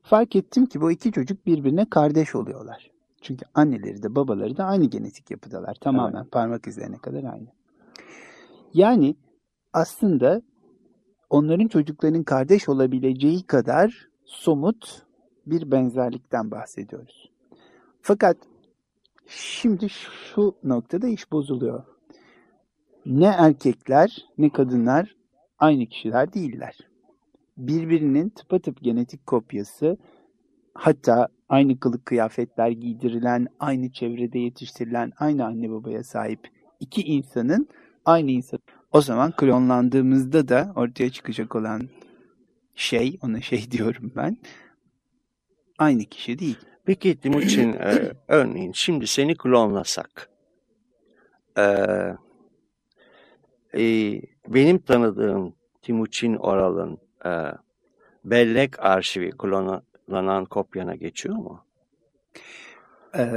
[0.03, 2.91] Fark ettim ki bu iki çocuk birbirine kardeş oluyorlar.
[3.21, 5.75] Çünkü anneleri de babaları da aynı genetik yapıdalar.
[5.75, 7.49] Tamamen parmak izlerine kadar aynı.
[8.75, 9.17] Yani
[9.73, 10.43] aslında
[11.31, 15.03] onların çocuklarının kardeş olabileceği kadar somut
[15.47, 17.31] bir benzerlikten bahsediyoruz.
[18.03, 18.37] Fakat
[19.27, 21.85] şimdi şu noktada iş bozuluyor.
[23.07, 25.17] Ne erkekler ne kadınlar
[25.59, 26.90] aynı kişiler değiller.
[27.61, 29.97] Birbirinin tıpatıp genetik kopyası
[30.75, 36.49] hatta aynı kılık kıyafetler giydirilen, aynı çevrede yetiştirilen, aynı anne babaya sahip
[36.81, 37.69] iki insanın
[38.05, 38.59] aynı insan.
[38.93, 41.89] O zaman klonlandığımızda da ortaya çıkacak olan
[42.75, 44.37] şey, ona şey diyorum ben,
[45.79, 46.59] aynı kişi değil.
[46.85, 50.31] Peki Timuçin e, örneğin şimdi seni klonlasak
[51.59, 51.65] e,
[53.75, 53.83] e,
[54.49, 57.31] benim tanıdığım Timuçin Oral'ın e,
[58.25, 61.65] bellek arşivi klonlanan kopyana geçiyor mu?
[63.17, 63.31] Ee,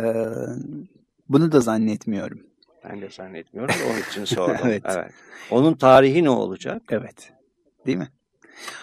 [1.29, 2.39] bunu da zannetmiyorum.
[2.83, 4.57] Ben de zannetmiyorum onun için sordum.
[4.63, 4.83] Evet.
[4.85, 5.11] evet.
[5.51, 6.81] Onun tarihi ne olacak?
[6.89, 7.33] Evet.
[7.85, 8.09] Değil mi?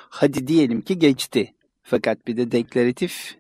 [0.09, 1.55] Hadi diyelim ki geçti.
[1.83, 3.37] Fakat bir de deklaratif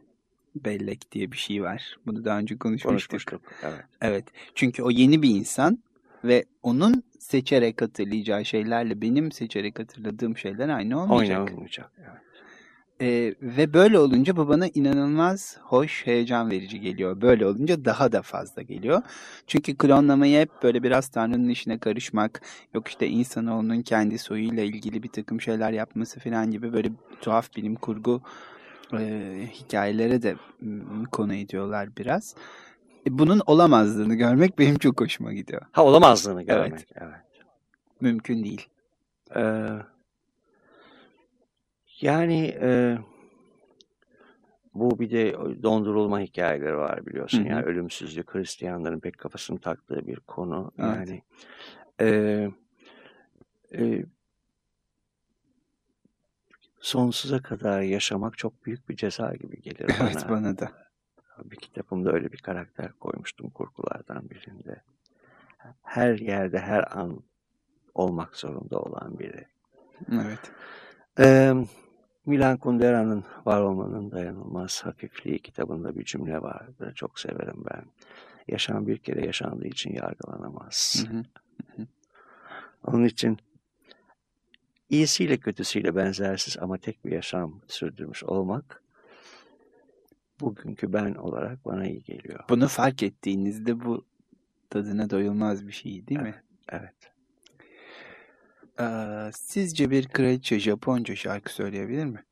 [0.54, 1.96] bellek diye bir şey var.
[2.06, 3.10] Bunu daha önce konuşmuştuk.
[3.10, 3.42] Konuşmuştuk.
[3.62, 3.84] Evet.
[4.00, 4.24] Evet.
[4.54, 5.78] Çünkü o yeni bir insan
[6.24, 11.40] ve onun seçerek hatırlayacağı şeylerle benim seçerek hatırladığım şeyler aynı olmayacak.
[11.40, 11.90] Oynanmayacak.
[11.98, 12.20] Evet.
[13.02, 17.20] Ee, ve böyle olunca bu bana inanılmaz hoş, heyecan verici geliyor.
[17.20, 19.02] Böyle olunca daha da fazla geliyor.
[19.46, 22.42] Çünkü klonlamayı hep böyle biraz Tanrı'nın işine karışmak,
[22.74, 27.74] yok işte insanoğlunun kendi soyuyla ilgili bir takım şeyler yapması falan gibi böyle tuhaf bilim
[27.74, 28.22] kurgu
[28.92, 30.36] e, hikayelere de
[31.12, 32.34] konu ediyorlar biraz.
[33.08, 35.62] Bunun olamazlığını görmek benim çok hoşuma gidiyor.
[35.72, 36.86] Ha olamazdığını görmek.
[36.96, 37.14] Evet.
[38.00, 38.68] Mümkün değil.
[39.36, 39.68] Ee,
[42.00, 42.98] yani e,
[44.74, 45.32] bu bir de
[45.62, 47.38] dondurulma hikayeleri var biliyorsun.
[47.38, 47.48] Hı hı.
[47.48, 50.72] Yani ölümsüzlük Hristiyanların pek kafasını taktığı bir konu.
[50.78, 51.08] Evet.
[51.08, 51.22] Yani
[52.00, 52.50] e,
[53.74, 54.04] e,
[56.80, 60.10] sonsuza kadar yaşamak çok büyük bir ceza gibi gelir bana.
[60.10, 60.89] Evet bana da.
[61.44, 64.82] Bir kitabımda öyle bir karakter koymuştum kurgulardan birinde.
[65.82, 67.22] Her yerde her an
[67.94, 69.46] olmak zorunda olan biri.
[70.12, 70.52] Evet.
[71.18, 71.54] Ee,
[72.26, 76.92] Milan Kundera'nın Var Olmanın Dayanılmaz Hafifliği kitabında bir cümle vardı.
[76.94, 77.84] Çok severim ben.
[78.48, 81.04] Yaşam bir kere yaşandığı için yargılanamaz.
[81.10, 81.86] Hı hı.
[82.84, 83.38] Onun için
[84.88, 88.82] iyisiyle kötüsüyle benzersiz ama tek bir yaşam sürdürmüş olmak
[90.40, 92.44] bugünkü ben olarak bana iyi geliyor.
[92.48, 94.04] Bunu fark ettiğinizde bu
[94.70, 96.42] tadına doyulmaz bir şey değil mi?
[96.68, 96.94] Evet.
[98.80, 102.24] Ee, sizce bir kraliçe Japonca şarkı söyleyebilir mi?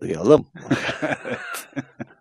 [0.00, 0.46] Duyalım.
[0.54, 2.06] When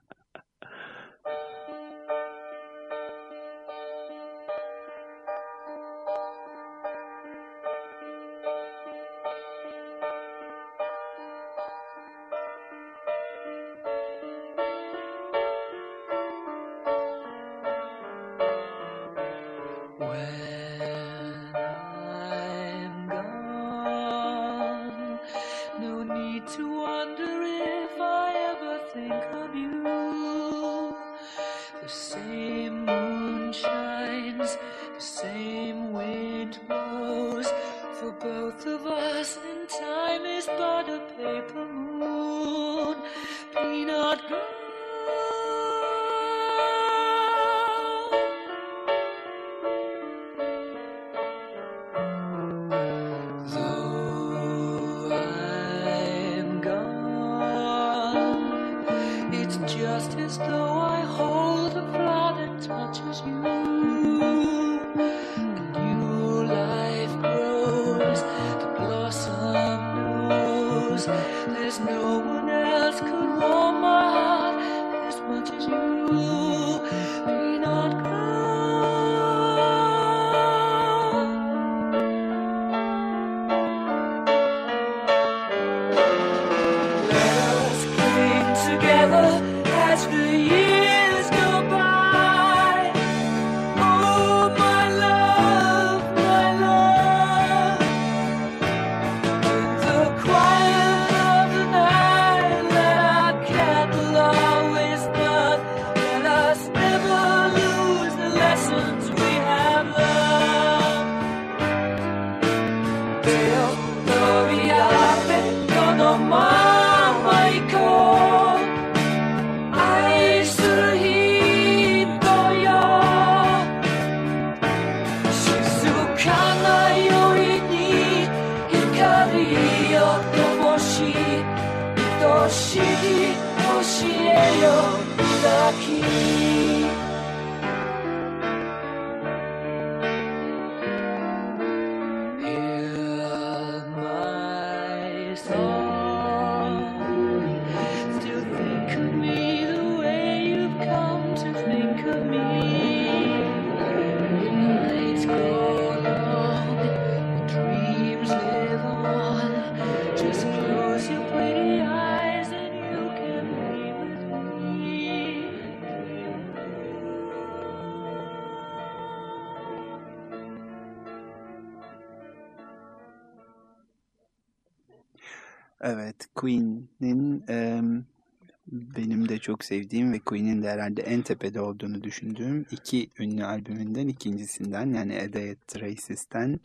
[179.42, 185.22] çok sevdiğim ve Queen'in de herhalde en tepede olduğunu düşündüğüm iki ünlü albümünden ikincisinden yani
[185.22, 186.60] A Day at the Races'ten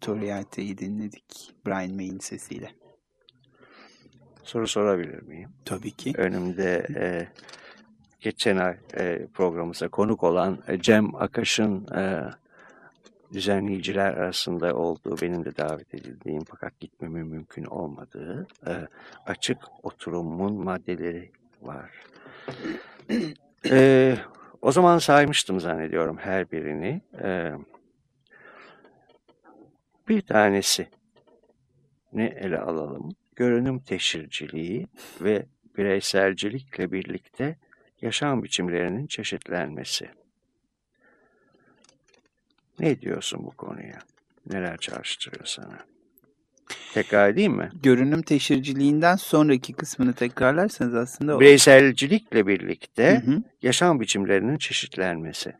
[0.00, 2.70] Toriarte'yi dinledik Brian May'in sesiyle.
[4.42, 5.48] Soru sorabilir miyim?
[5.64, 6.12] Tabii ki.
[6.16, 7.28] Önümde e,
[8.20, 12.30] geçen ay e, programımıza konuk olan e, Cem Akaş'ın e,
[13.32, 18.72] düzenleyiciler arasında olduğu, benim de davet edildiğim fakat gitmemin mümkün olmadığı e,
[19.26, 21.30] açık oturumun maddeleri
[21.62, 21.90] var.
[23.70, 24.16] E,
[24.62, 27.00] o zaman saymıştım zannediyorum her birini.
[27.22, 27.52] E,
[30.08, 30.88] bir tanesi
[32.12, 33.08] ne ele alalım?
[33.36, 34.86] Görünüm teşhirciliği
[35.20, 35.46] ve
[35.76, 37.56] bireyselcilikle birlikte
[38.02, 40.10] yaşam biçimlerinin çeşitlenmesi.
[42.78, 43.98] Ne diyorsun bu konuya?
[44.46, 45.89] Neler çağrıştırıyor sana?
[46.94, 47.68] Tekrar edeyim mi?
[47.82, 51.40] Görünüm teşhirciliğinden sonraki kısmını tekrarlarsanız aslında o.
[51.40, 53.42] Bireyselcilikle birlikte Hı hı.
[53.62, 55.52] yaşam biçimlerinin çeşitlenmesi.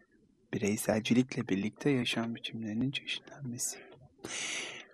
[0.55, 3.79] Bireyselcilikle birlikte yaşam biçimlerinin çeşitlenmesi.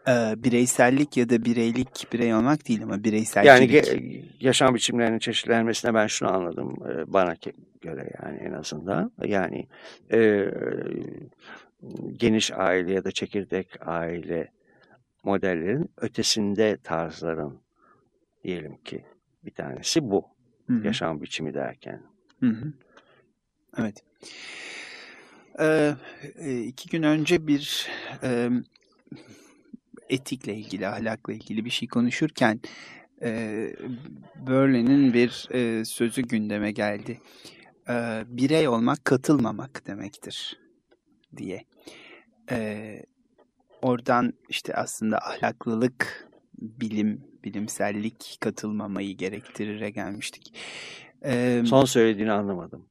[0.09, 3.75] Ee, bireysellik ya da bireylik birey olmak değil ama Yani bireyselcilik.
[3.85, 7.35] ge- yaşam biçimlerinin çeşitlenmesine ben şunu anladım e, bana
[7.81, 9.13] göre yani en azından.
[9.25, 9.67] Yani
[10.13, 10.45] e,
[12.17, 14.49] geniş aile ya da çekirdek aile
[15.27, 17.61] modellerin ötesinde tarzların
[18.45, 19.05] diyelim ki
[19.45, 20.25] bir tanesi bu
[20.67, 20.87] Hı hı.
[20.87, 22.03] yaşam biçimi derken.
[22.41, 22.73] Hı hı.
[23.79, 24.05] Evet.
[25.61, 25.95] Ee,
[26.39, 27.89] e, iki gün önce bir
[28.23, 28.51] e,
[30.09, 32.61] etikle ilgili, ahlakla ilgili bir şey konuşurken
[33.23, 33.73] e,
[34.47, 37.21] Berlin'in bir e, sözü gündeme geldi.
[37.89, 40.59] E, birey olmak katılmamak demektir
[41.37, 41.65] diye.
[42.51, 43.03] E,
[43.83, 50.55] oradan işte aslında ahlaklılık, bilim, bilimsellik katılmamayı gerektirire gelmiştik.
[51.25, 52.87] E, Son söylediğini anlamadım.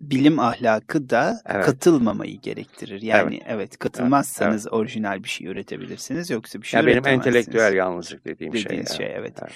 [0.00, 1.66] bilim ahlakı da Evet.
[1.66, 3.02] katılmamayı gerektirir.
[3.02, 8.52] Yani evet, katılmazsanız orijinal bir şey üretebilirsiniz yoksa bir şey Ya benim entelektüel yalnızlık dediğim
[8.56, 8.64] şey.
[8.64, 8.96] Dediğiniz yani.
[8.96, 9.34] şey, evet.
[9.42, 9.52] Evet.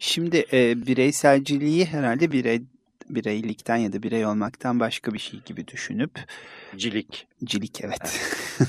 [0.00, 2.62] Şimdi e, bireyselciliği herhalde birey
[3.10, 6.20] bireylikten ya da birey olmaktan başka bir şey gibi düşünüp
[6.76, 7.26] Cilik.
[7.44, 8.20] cilik evet.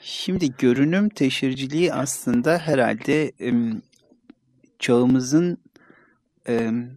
[0.00, 3.32] Şimdi görünüm teşhirciliği aslında herhalde
[4.78, 5.58] çağımızın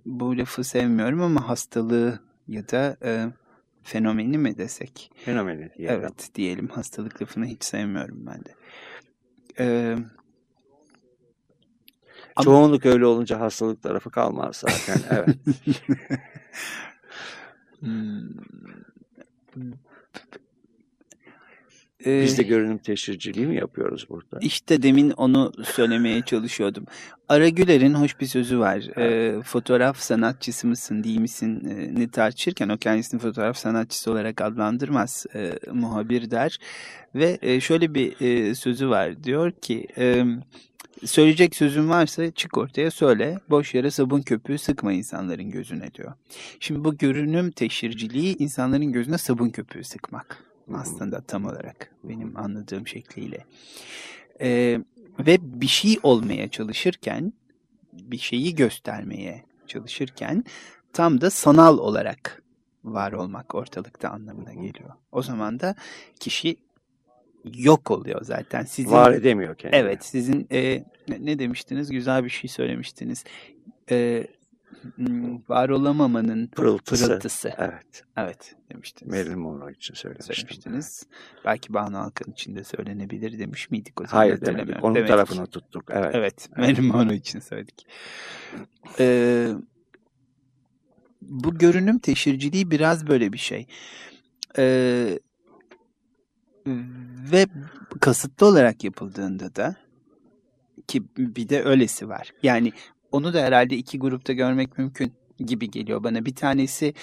[0.05, 3.27] bu lafı sevmiyorum ama hastalığı ya da e,
[3.83, 5.11] fenomeni mi desek?
[5.25, 5.95] Fenomeni diyelim.
[5.95, 8.55] Evet diyelim hastalık lafını hiç sevmiyorum ben de.
[9.59, 9.95] E,
[12.35, 14.97] Ama- Çoğunluk öyle olunca hastalık tarafı kalmaz zaten.
[15.11, 15.37] Evet.
[22.07, 24.39] Ee, Biz de görünüm teşhirciliği mi yapıyoruz burada?
[24.41, 26.85] İşte demin onu söylemeye çalışıyordum.
[27.29, 28.97] Ara Güler'in hoş bir sözü var.
[28.97, 35.25] Ee, fotoğraf sanatçısı mısın değil misin e, ne tartışırken o kendisini fotoğraf sanatçısı olarak adlandırmaz.
[35.35, 36.57] E, muhabir der.
[37.15, 39.23] Ve e, şöyle bir e, sözü var.
[39.23, 40.23] Diyor ki e,
[41.05, 43.39] söyleyecek sözün varsa çık ortaya söyle.
[43.49, 46.13] Boş yere sabun köpüğü sıkma insanların gözüne diyor.
[46.59, 53.45] Şimdi bu görünüm teşhirciliği insanların gözüne sabun köpüğü sıkmak aslında tam olarak benim anladığım şekliyle.
[54.41, 54.79] Ee,
[55.19, 57.33] ve bir şey olmaya çalışırken,
[57.93, 60.43] bir şeyi göstermeye çalışırken
[60.93, 62.43] tam da sanal olarak
[62.83, 64.89] var olmak ortalıkta anlamına geliyor.
[65.11, 65.75] O zaman da
[66.19, 66.57] kişi
[67.53, 68.63] yok oluyor zaten.
[68.63, 69.79] Sizin, Var edemiyor kendini.
[69.79, 70.83] Evet, sizin e,
[71.19, 71.89] ne, demiştiniz?
[71.89, 73.23] Güzel bir şey söylemiştiniz.
[73.91, 74.27] E,
[75.49, 77.07] var olamamanın Pırıltısı.
[77.07, 77.53] pırıltısı.
[77.57, 78.03] Evet.
[78.17, 79.13] Evet demiştiniz.
[79.13, 81.03] Marilyn Monroe için söylemiştiniz.
[81.45, 84.17] Belki Banu Alkan için de söylenebilir demiş miydik o zaman?
[84.17, 84.83] Hayır demedik.
[84.83, 85.11] Onun Demedik.
[85.13, 85.83] tarafını tuttuk.
[85.89, 86.11] Evet.
[86.15, 87.87] Evet, Marilyn Monroe için söyledik.
[88.99, 89.47] Ee,
[91.21, 93.67] bu görünüm teşhirciliği biraz böyle bir şey.
[94.57, 95.19] Ee,
[97.31, 97.45] ve
[97.99, 99.75] kasıtlı olarak yapıldığında da
[100.87, 102.33] ki bir de öylesi var.
[102.43, 102.71] Yani
[103.11, 106.25] onu da herhalde iki grupta görmek mümkün gibi geliyor bana.
[106.25, 106.93] Bir tanesi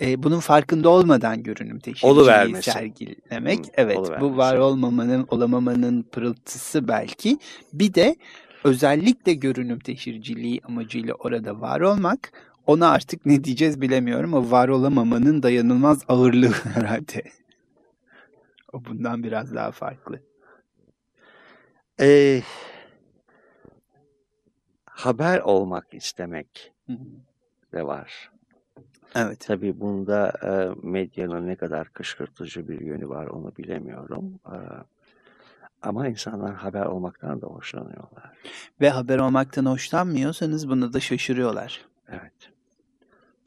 [0.00, 2.70] e, bunun farkında olmadan görünüm teşhirciliği Oluvermesi.
[2.70, 3.58] sergilemek.
[3.58, 7.38] Hı, evet bu var olmamanın olamamanın pırıltısı belki.
[7.72, 8.16] Bir de
[8.64, 12.32] özellikle görünüm teşhirciliği amacıyla orada var olmak
[12.66, 14.34] ona artık ne diyeceğiz bilemiyorum.
[14.34, 17.22] O var olamamanın dayanılmaz ağırlığı herhalde.
[18.72, 20.22] O bundan biraz daha farklı.
[22.00, 22.42] Ee,
[25.00, 26.98] haber olmak istemek Hı hı.
[27.72, 28.30] de var.
[29.14, 29.40] Evet.
[29.40, 34.40] Tabii bunda e, medyanın ne kadar kışkırtıcı bir yönü var onu bilemiyorum.
[34.46, 34.56] E,
[35.82, 38.32] ama insanlar haber olmaktan da hoşlanıyorlar.
[38.80, 41.84] Ve haber olmaktan hoşlanmıyorsanız buna da şaşırıyorlar.
[42.08, 42.50] Evet.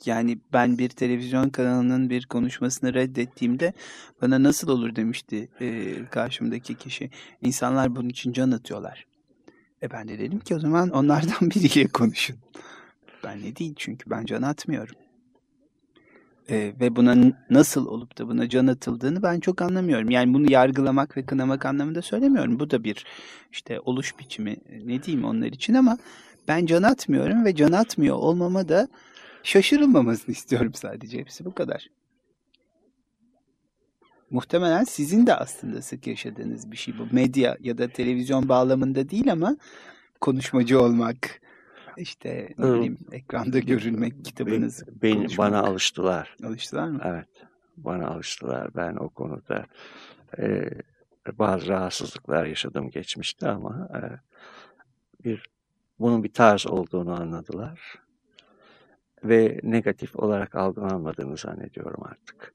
[0.05, 3.73] Yani ben bir televizyon kanalının bir konuşmasını reddettiğimde
[4.21, 7.09] bana nasıl olur demişti e, karşımdaki kişi.
[7.41, 9.05] İnsanlar bunun için can atıyorlar.
[9.83, 12.35] E ben de dedim ki o zaman onlardan biriyle konuşun.
[13.23, 14.95] Ben ne değil çünkü ben can atmıyorum.
[16.49, 17.15] E, ve buna
[17.49, 20.09] nasıl olup da buna can atıldığını ben çok anlamıyorum.
[20.09, 22.59] Yani bunu yargılamak ve kınamak anlamında söylemiyorum.
[22.59, 23.05] Bu da bir
[23.51, 25.97] işte oluş biçimi e, ne diyeyim onlar için ama
[26.47, 28.87] ben can atmıyorum ve can atmıyor olmama da
[29.43, 31.19] şaşırılmamasını istiyorum sadece.
[31.19, 31.87] Hepsi bu kadar.
[34.33, 37.07] Muhtemelen sizin de aslında sık yaşadığınız bir şey bu.
[37.11, 39.57] Medya ya da televizyon bağlamında değil ama
[40.21, 41.41] konuşmacı olmak,
[41.97, 45.37] işte ne bileyim ekranda görünmek, kitabınız Ben, konuşmak.
[45.37, 46.35] bana alıştılar.
[46.43, 47.01] alıştılar mı?
[47.05, 47.27] Evet.
[47.77, 48.75] Bana alıştılar.
[48.75, 49.65] Ben o konuda
[50.39, 50.69] e,
[51.33, 54.01] bazı rahatsızlıklar yaşadım geçmişte ama e,
[55.23, 55.49] bir
[55.99, 57.95] bunun bir tarz olduğunu anladılar
[59.23, 62.53] ve negatif olarak algılanmadığını zannediyorum artık.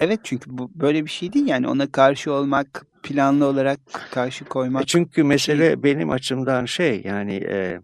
[0.00, 3.80] Evet çünkü bu böyle bir şey değil yani ona karşı olmak, planlı olarak
[4.10, 4.88] karşı E koymak.
[4.88, 7.80] çünkü mesele benim açımdan şey yani e,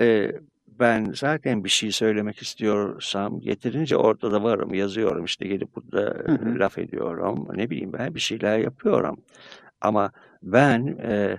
[0.00, 0.32] e,
[0.78, 6.58] ben zaten bir şey söylemek istiyorsam yeterince ortada varım yazıyorum işte gelip burada Hı hı.
[6.58, 9.16] laf ediyorum ne bileyim ben bir şeyler yapıyorum
[9.80, 11.38] ama ben e,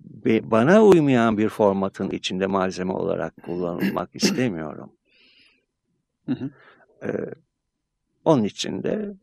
[0.00, 4.92] be- bana uymayan bir formatın içinde malzeme olarak kullanılmak istemiyorum.
[6.26, 6.50] Hı hı.
[7.02, 7.08] E,
[8.28, 9.14] onun için de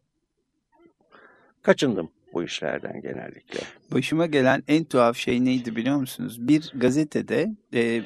[1.61, 3.59] kaçındım bu işlerden genellikle.
[3.91, 6.47] Başıma gelen en tuhaf şey neydi biliyor musunuz?
[6.47, 8.03] Bir gazetede e,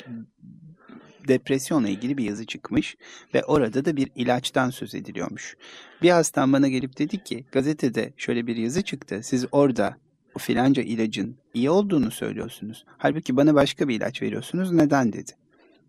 [1.27, 2.97] depresyonla ilgili bir yazı çıkmış
[3.33, 5.57] ve orada da bir ilaçtan söz ediliyormuş.
[6.01, 9.19] Bir hastam bana gelip dedi ki gazetede şöyle bir yazı çıktı.
[9.23, 9.97] Siz orada
[10.35, 12.85] o filanca ilacın iyi olduğunu söylüyorsunuz.
[12.97, 14.71] Halbuki bana başka bir ilaç veriyorsunuz.
[14.71, 15.31] Neden dedi.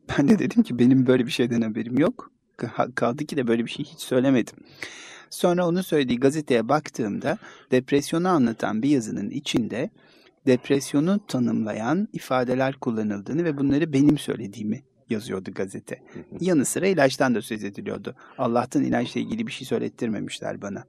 [0.08, 2.30] Ben de dedim ki benim böyle bir şeyden haberim yok.
[2.60, 4.54] Ka- Kaldı ki de böyle bir şey hiç söylemedim.
[5.30, 7.38] Sonra onun söylediği gazeteye baktığımda
[7.70, 9.90] depresyonu anlatan bir yazının içinde
[10.46, 16.02] depresyonu tanımlayan ifadeler kullanıldığını ve bunları benim söylediğimi yazıyordu gazete.
[16.40, 18.14] Yanı sıra ilaçtan da söz ediliyordu.
[18.38, 20.84] Allah'tan ilaçla ilgili bir şey söylettirmemişler bana.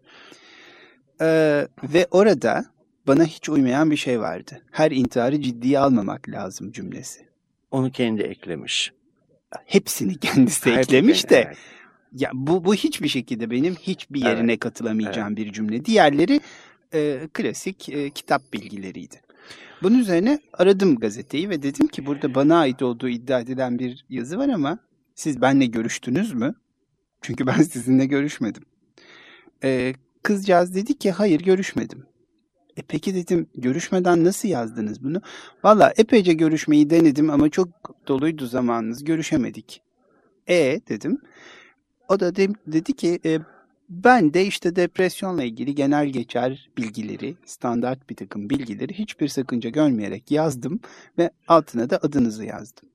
[1.22, 2.66] Ee, ve orada
[3.08, 4.62] bana hiç uymayan bir şey vardı.
[4.72, 7.28] Her intiharı ciddiye almamak lazım cümlesi.
[7.72, 8.94] Onu kendi eklemiş.
[9.66, 11.58] Hepsini kendisi eklemiş de evet.
[12.14, 15.86] ya bu bu hiçbir şekilde benim hiçbir yerine katılamayacağım bir cümle.
[15.86, 16.42] Diğerleri
[16.94, 19.22] e, klasik e, kitap bilgileriydi.
[19.84, 24.38] Bunun üzerine aradım gazeteyi ve dedim ki burada bana ait olduğu iddia edilen bir yazı
[24.38, 24.80] var ama
[25.16, 26.56] siz benle görüştünüz mü?
[27.22, 28.64] Çünkü ben sizinle görüşmedim.
[29.64, 29.94] E,
[30.24, 32.06] kızcağız dedi ki hayır görüşmedim.
[32.78, 35.22] E peki dedim görüşmeden nasıl yazdınız bunu?
[35.64, 37.68] Valla epeyce görüşmeyi denedim ama çok
[38.08, 39.82] doluydu zamanınız görüşemedik.
[40.50, 41.22] E dedim.
[42.10, 43.40] O da de- dedi ki e,
[43.90, 50.32] ben de işte depresyonla ilgili genel geçer bilgileri, standart bir takım bilgileri hiçbir sakınca görmeyerek
[50.32, 50.80] yazdım
[51.18, 52.90] ve altına da adınızı yazdım.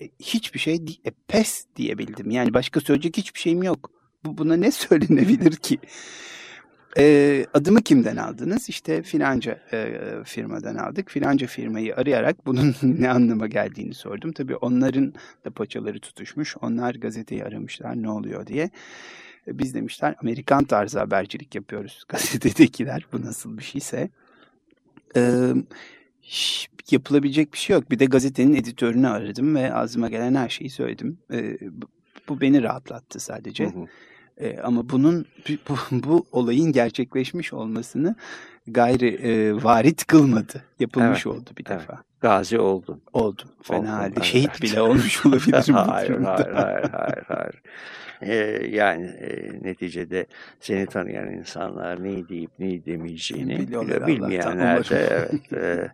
[0.00, 0.74] E, hiçbir şey
[1.04, 2.30] e, pes diyebildim.
[2.30, 3.90] Yani başka söyleyecek hiçbir şeyim yok.
[4.24, 5.78] Bu buna ne söylenebilir ki?
[6.98, 8.68] E, adımı kimden aldınız?
[8.68, 11.10] İşte filanca e, firmadan aldık.
[11.10, 14.32] Filanca firmayı arayarak bunun ne anlama geldiğini sordum.
[14.32, 15.14] Tabii onların
[15.44, 16.56] da paçaları tutuşmuş.
[16.62, 18.70] Onlar gazeteyi aramışlar ne oluyor diye.
[19.48, 23.06] E, Biz demişler Amerikan tarzı habercilik yapıyoruz gazetedekiler.
[23.12, 24.08] Bu nasıl bir şeyse.
[26.22, 27.90] Ş- yapılabilecek bir şey yok.
[27.90, 31.18] Bir de gazetenin editörünü aradım ve ağzıma gelen her şeyi söyledim.
[31.70, 31.86] Bu,
[32.28, 33.64] bu beni rahatlattı sadece.
[33.64, 33.86] Hı hı.
[34.38, 35.26] Ee, ama bunun
[35.68, 38.16] bu, bu olayın gerçekleşmiş olmasını
[38.66, 40.64] gayri e, varit kılmadı.
[40.80, 41.80] Yapılmış Evet, oldu bir evet.
[41.80, 42.02] defa.
[42.20, 43.00] Gazi oldum.
[43.12, 43.42] Oldu.
[43.62, 44.12] Fena Oldu, halde.
[44.16, 44.24] evet.
[44.24, 47.62] Şehit bile olmuş olabilirim hayır, hayır, hayır, hayır, hayır.
[48.22, 50.26] Ee, yani e, neticede
[50.60, 54.06] seni tanıyan insanlar ne deyip ne demeyeceğini biliyor.
[54.06, 55.52] Bilmeyenler de evet.
[55.52, 55.92] e,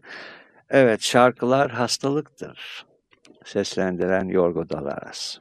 [0.70, 2.86] evet şarkılar hastalıktır.
[3.45, 5.38] Seslendiren Yorgo Dalaras.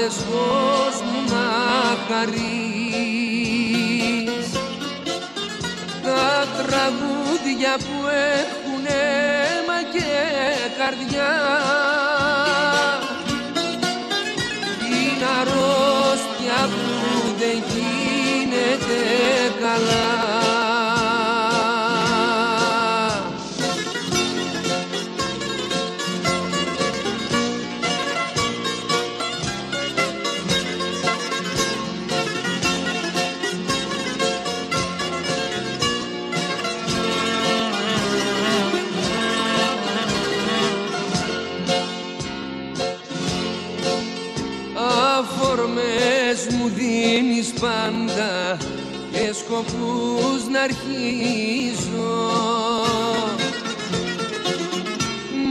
[0.08, 1.48] άλλες κόσμου να
[2.08, 2.38] χαρείς.
[6.02, 7.96] Τα τραγούδια που
[8.36, 10.10] έχουν αίμα και
[10.78, 11.34] καρδιά.
[14.90, 19.00] Είναι αρρώστια που δεν γίνεται
[19.60, 20.37] καλά
[49.48, 52.16] σκοπούς να αρχίζω.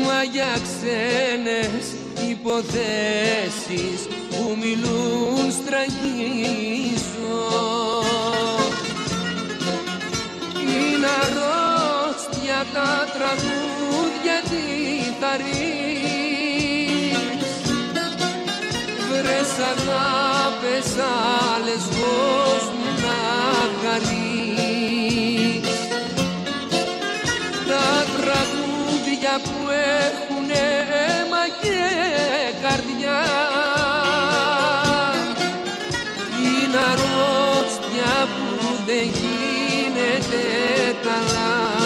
[0.03, 1.85] Μα για ξένες
[2.29, 6.95] υποθέσεις που μιλούν στραγγίζω.
[10.61, 14.65] Είναι αρρώστια τα τραγούδια τι
[15.19, 15.97] θα ρεις
[19.09, 20.87] Βρες αγάπες
[21.53, 22.46] άλλες κόσμου να
[23.97, 25.69] χαρείς
[27.67, 29.69] Τα τραγούδια που
[30.05, 31.79] έχουν αίμα και
[32.61, 33.21] καρδιά.
[36.37, 40.43] Είναι αρρώστια που δεν γίνεται
[41.03, 41.76] καλά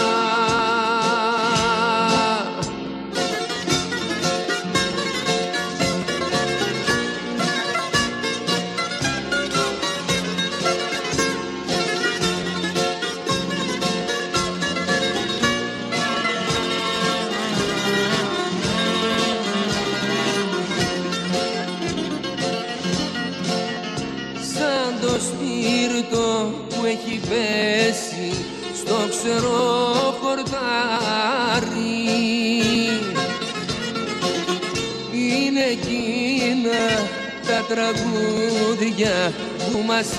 [37.74, 39.32] τραγούδια
[39.72, 40.10] που μας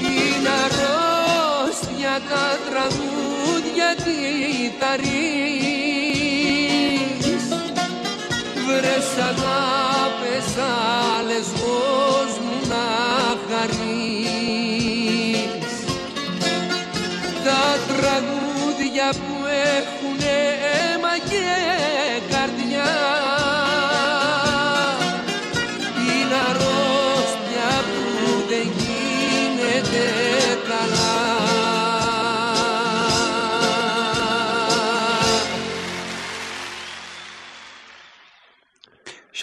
[0.00, 4.18] Είναι αρρώστια τα τραγούδια τι
[4.78, 5.74] τα ρεις
[8.66, 10.48] Βρες αγάπες
[11.18, 11.46] άλλες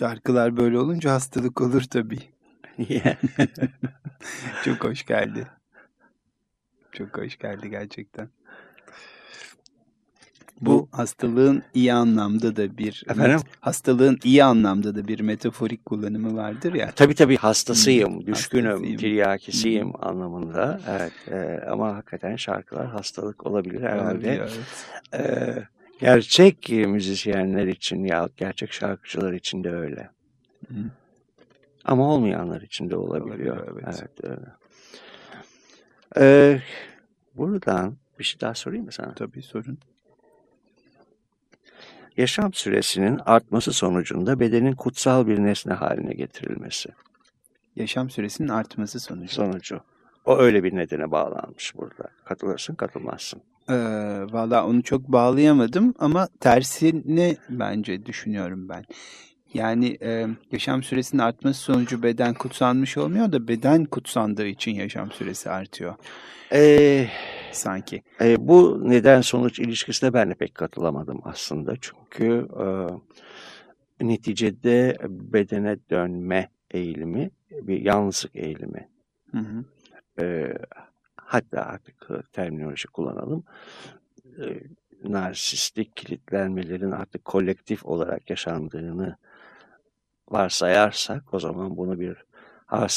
[0.02, 2.20] Şarkılar böyle olunca hastalık olur tabii.
[4.66, 5.48] Çok hoş geldi.
[6.92, 8.30] Çok hoş geldi gerçekten.
[10.62, 13.40] Bu hastalığın iyi anlamda da bir Efendim?
[13.60, 16.92] hastalığın iyi anlamda da bir metaforik kullanımı vardır ya.
[16.92, 18.98] Tabii tabii hastasıyım, düşkünüm, Hastasıyım.
[18.98, 20.80] tiryakisiyim anlamında.
[20.90, 24.04] Evet e, ama hakikaten şarkılar hastalık olabilir herhalde.
[24.28, 24.52] Olabiliyor,
[25.14, 25.28] evet.
[25.28, 30.10] E, gerçek müzisyenler için ya gerçek şarkıcılar için de öyle.
[30.68, 30.76] Hı.
[31.86, 33.58] Ama olmayanlar için de olabiliyor.
[33.58, 34.00] Olabiliyor, evet.
[34.02, 34.52] evet öyle.
[36.18, 36.62] E,
[37.36, 39.14] buradan bir şey daha sorayım mı sana?
[39.14, 39.80] Tabii sorun.
[42.18, 46.90] Yaşam süresinin artması sonucunda bedenin kutsal bir nesne haline getirilmesi
[47.76, 49.34] Yaşam süresinin artması sonucu.
[49.34, 49.82] sonucu.
[50.26, 52.10] O öyle bir nedene bağlanmış burada.
[52.26, 53.42] Katılırsın, katılmazsın.
[53.70, 53.74] Ee,
[54.32, 58.84] Valla onu çok bağlayamadım ama tersini bence düşünüyorum ben.
[59.54, 65.50] Yani e, yaşam süresinin artması sonucu beden kutsanmış olmuyor da beden kutsandığı için yaşam süresi
[65.50, 65.96] artıyor
[66.54, 67.08] Ee,
[67.52, 68.04] sanki.
[68.22, 71.74] e, bu neden sonuç ilişkisine ben de pek katılamadım aslında.
[71.82, 72.66] Çünkü e,
[74.08, 78.90] neticede bedene dönme eğilimi bir yalnızlık eğilimi.
[79.32, 79.66] Hı hı.
[80.24, 80.54] E,
[81.32, 83.44] hatta artık terminoloji kullanalım.
[84.26, 84.64] E,
[85.04, 89.16] narsistik kilitlenmelerin artık kolektif olarak yaşandığını
[90.30, 92.26] varsayarsak o zaman bunu bir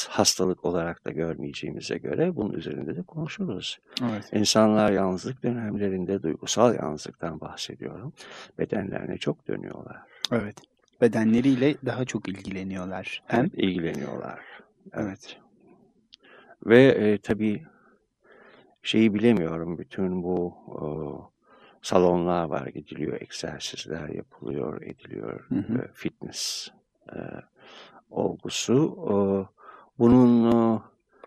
[0.08, 3.78] hastalık olarak da görmeyeceğimize göre bunun üzerinde de konuşuruz.
[4.02, 4.30] Evet.
[4.32, 8.12] İnsanlar yalnızlık dönemlerinde duygusal yalnızlıktan bahsediyorum.
[8.58, 9.96] Bedenlerine çok dönüyorlar.
[10.32, 10.56] Evet.
[11.00, 13.22] Bedenleriyle daha çok ilgileniyorlar.
[13.26, 14.40] Hem evet, ilgileniyorlar.
[14.92, 15.38] Evet.
[16.66, 17.66] Ve e, tabii
[18.84, 19.78] şeyi bilemiyorum.
[19.78, 20.86] Bütün bu e,
[21.82, 25.78] salonlar var, gidiliyor, egzersizler yapılıyor, ediliyor, hı hı.
[25.78, 26.68] E, fitness
[27.12, 27.18] e,
[28.10, 28.98] olgusu.
[29.06, 29.14] E,
[29.98, 30.80] bunun e,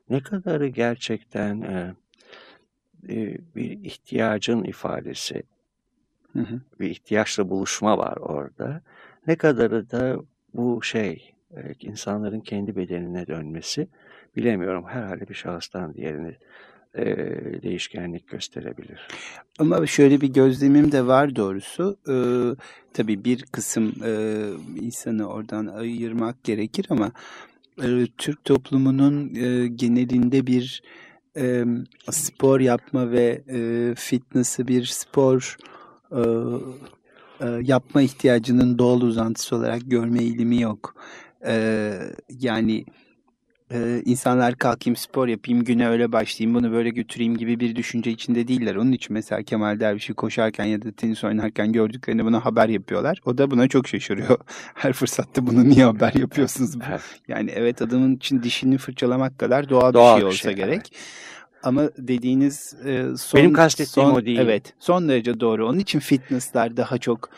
[0.10, 1.96] ne kadarı gerçekten e,
[3.10, 5.44] e, bir ihtiyacın ifadesi,
[6.34, 6.62] hı hı.
[6.80, 8.82] bir ihtiyaçla buluşma var orada.
[9.28, 10.18] Ne kadarı da
[10.54, 13.88] bu şey, e, insanların kendi bedenine dönmesi
[14.36, 14.86] bilemiyorum.
[14.88, 16.38] Herhalde bir şahıstan diğerini
[16.98, 19.08] e, değişkenlik gösterebilir.
[19.60, 21.98] Ama şöyle bir gözlemim de var doğrusu.
[22.10, 22.56] Ee,
[22.94, 24.42] tabii bir kısım e,
[24.82, 27.12] insanı oradan ayırmak gerekir ama
[27.84, 30.82] e, Türk toplumunun e, genelinde bir
[31.38, 31.66] e,
[32.12, 35.58] spor yapma ve e, fitness'ı bir spor
[36.12, 36.22] e,
[37.42, 40.96] e, yapma ihtiyacının doğal uzantısı olarak görme eğilimi yok.
[41.48, 41.94] E,
[42.30, 42.86] yani
[43.72, 48.48] e, insanlar kalkayım spor yapayım güne öyle başlayayım bunu böyle götüreyim gibi bir düşünce içinde
[48.48, 48.76] değiller.
[48.76, 53.22] Onun için mesela Kemal Derviş'i koşarken ya da tenis oynarken gördüklerinde buna haber yapıyorlar.
[53.26, 54.38] O da buna çok şaşırıyor.
[54.74, 56.76] Her fırsatta bunu niye haber yapıyorsunuz?
[57.28, 60.78] yani evet adamın için dişini fırçalamak kadar doğal, doğal bir şey olsa şey, gerek.
[60.78, 60.92] Evet.
[61.64, 64.40] Ama dediğiniz e, son, Benim kastettiğim son, o değil.
[64.40, 65.68] Evet son derece doğru.
[65.68, 67.30] Onun için fitnessler daha çok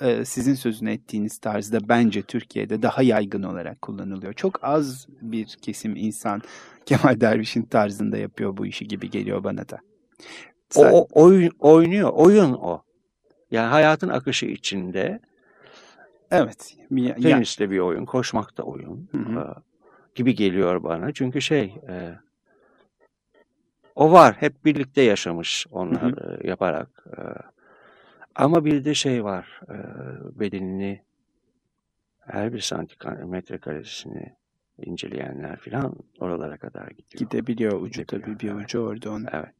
[0.00, 4.32] e, sizin sözünü ettiğiniz tarzda bence Türkiye'de daha yaygın olarak kullanılıyor.
[4.32, 6.42] Çok az bir kesim insan
[6.86, 9.78] Kemal Derviş'in tarzında yapıyor bu işi gibi geliyor bana da.
[10.76, 12.82] O, o oyun, oynuyor, oyun o.
[13.50, 15.20] Yani hayatın akışı içinde
[16.30, 16.76] Evet.
[17.22, 19.54] Tenis de bir oyun, koşmak da oyun hı hı.
[20.14, 21.12] gibi geliyor bana.
[21.12, 22.18] Çünkü şey e,
[23.94, 24.36] o var.
[24.38, 26.46] Hep birlikte yaşamış onlar hı hı.
[26.46, 27.04] yaparak.
[27.06, 27.20] E,
[28.38, 29.76] ama bir de şey var, e,
[30.40, 31.02] bedenini
[32.20, 34.36] her bir santimetre karesini
[34.78, 37.18] inceleyenler filan oralara kadar gidiyor.
[37.18, 39.26] Gidebiliyor ucu tabii bir ucu orada onun.
[39.32, 39.54] Evet.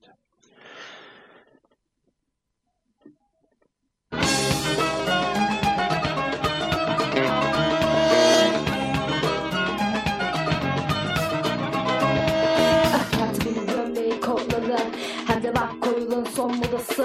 [15.55, 17.05] Bak koyulun son modası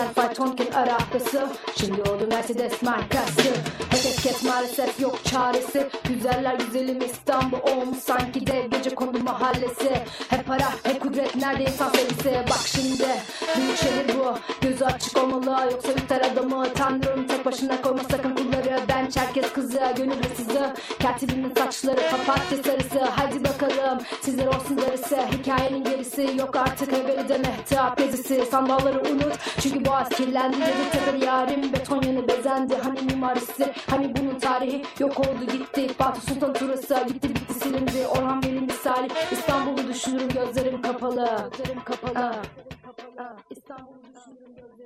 [0.00, 3.48] Eskiden faytonken arabası Şimdi oldu Mercedes markası.
[3.90, 5.88] Herkes maalesef yok çaresi.
[6.08, 9.90] Güzeller güzelim İstanbul olmuş sanki dev gece kondu mahallesi.
[10.28, 13.06] Hep para hep kudret nerede insan sevgisi Bak şimdi
[13.56, 14.34] büyük şehir bu.
[14.60, 16.74] Gözü açık olmalı yoksa üter adamı.
[16.74, 18.49] Tanrım tek başına koyma sakın kulları
[18.88, 22.98] Ben Çerkez kızı gönül hırsızı Katibimin saçları papatya sarısı.
[22.98, 28.46] Hadi bakalım sizler olsun darısı Hikayenin gerisi yok artık evveli de mehtap gezisi.
[28.46, 30.90] Sandalları unut çünkü boğaz kirlendi Dedi.
[30.92, 32.76] Teper yarim beton yanı bezendi.
[32.76, 34.82] Hani mimarisi hani bunun tarihi?
[34.98, 35.88] Yok oldu gitti.
[35.98, 38.06] Fatih Sultan Turası Gitti bitti silindi.
[38.06, 39.08] Orhan Veli misali.
[39.32, 41.50] İstanbul'u düşünürüm gözlerim kapalı.
[41.50, 42.34] Gözlerim kapalı.
[43.50, 44.79] İstanbul'u düşünürüm gözlerim kapalı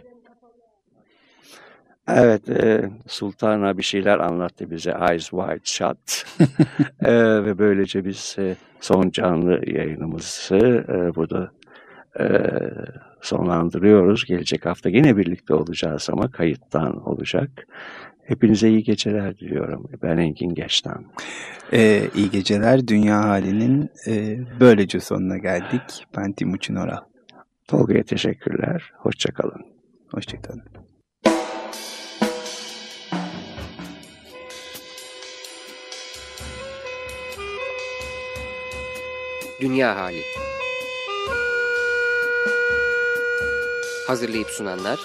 [2.09, 6.25] Evet, e, Sultan'a bir şeyler anlattı bize Eyes Wide Shut
[7.05, 11.51] e, ve böylece biz e, son canlı yayınımızı e, burada
[12.21, 12.27] e,
[13.21, 14.25] sonlandırıyoruz.
[14.25, 17.51] Gelecek hafta yine birlikte olacağız ama kayıttan olacak.
[18.25, 19.91] Hepinize iyi geceler diliyorum.
[20.03, 21.05] Ben Engin Geçtan.
[21.73, 22.89] Ee, iyi geceler.
[22.89, 26.07] Dünya halinin e, böylece sonuna geldik.
[26.17, 27.01] Ben Timuçin Oral.
[27.69, 28.93] Tolga'ya teşekkürler.
[28.97, 29.67] Hoşçakalın.
[30.11, 30.63] Hoşçakalın.
[39.61, 40.23] Dünya Hali.
[44.07, 45.01] Hazırlayıp sunanlar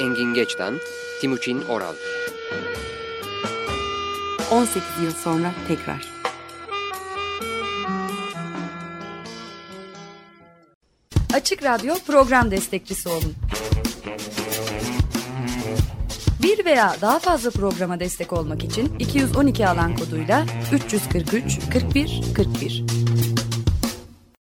[0.00, 0.78] Engin Geçtan,
[1.20, 1.94] Timuçin Oral.
[4.50, 6.12] 18 yıl sonra tekrar.
[11.34, 13.34] Açık Radyo program destekçisi olun.
[16.42, 23.05] Bir veya daha fazla programa destek olmak için 212 alan koduyla 343 41 41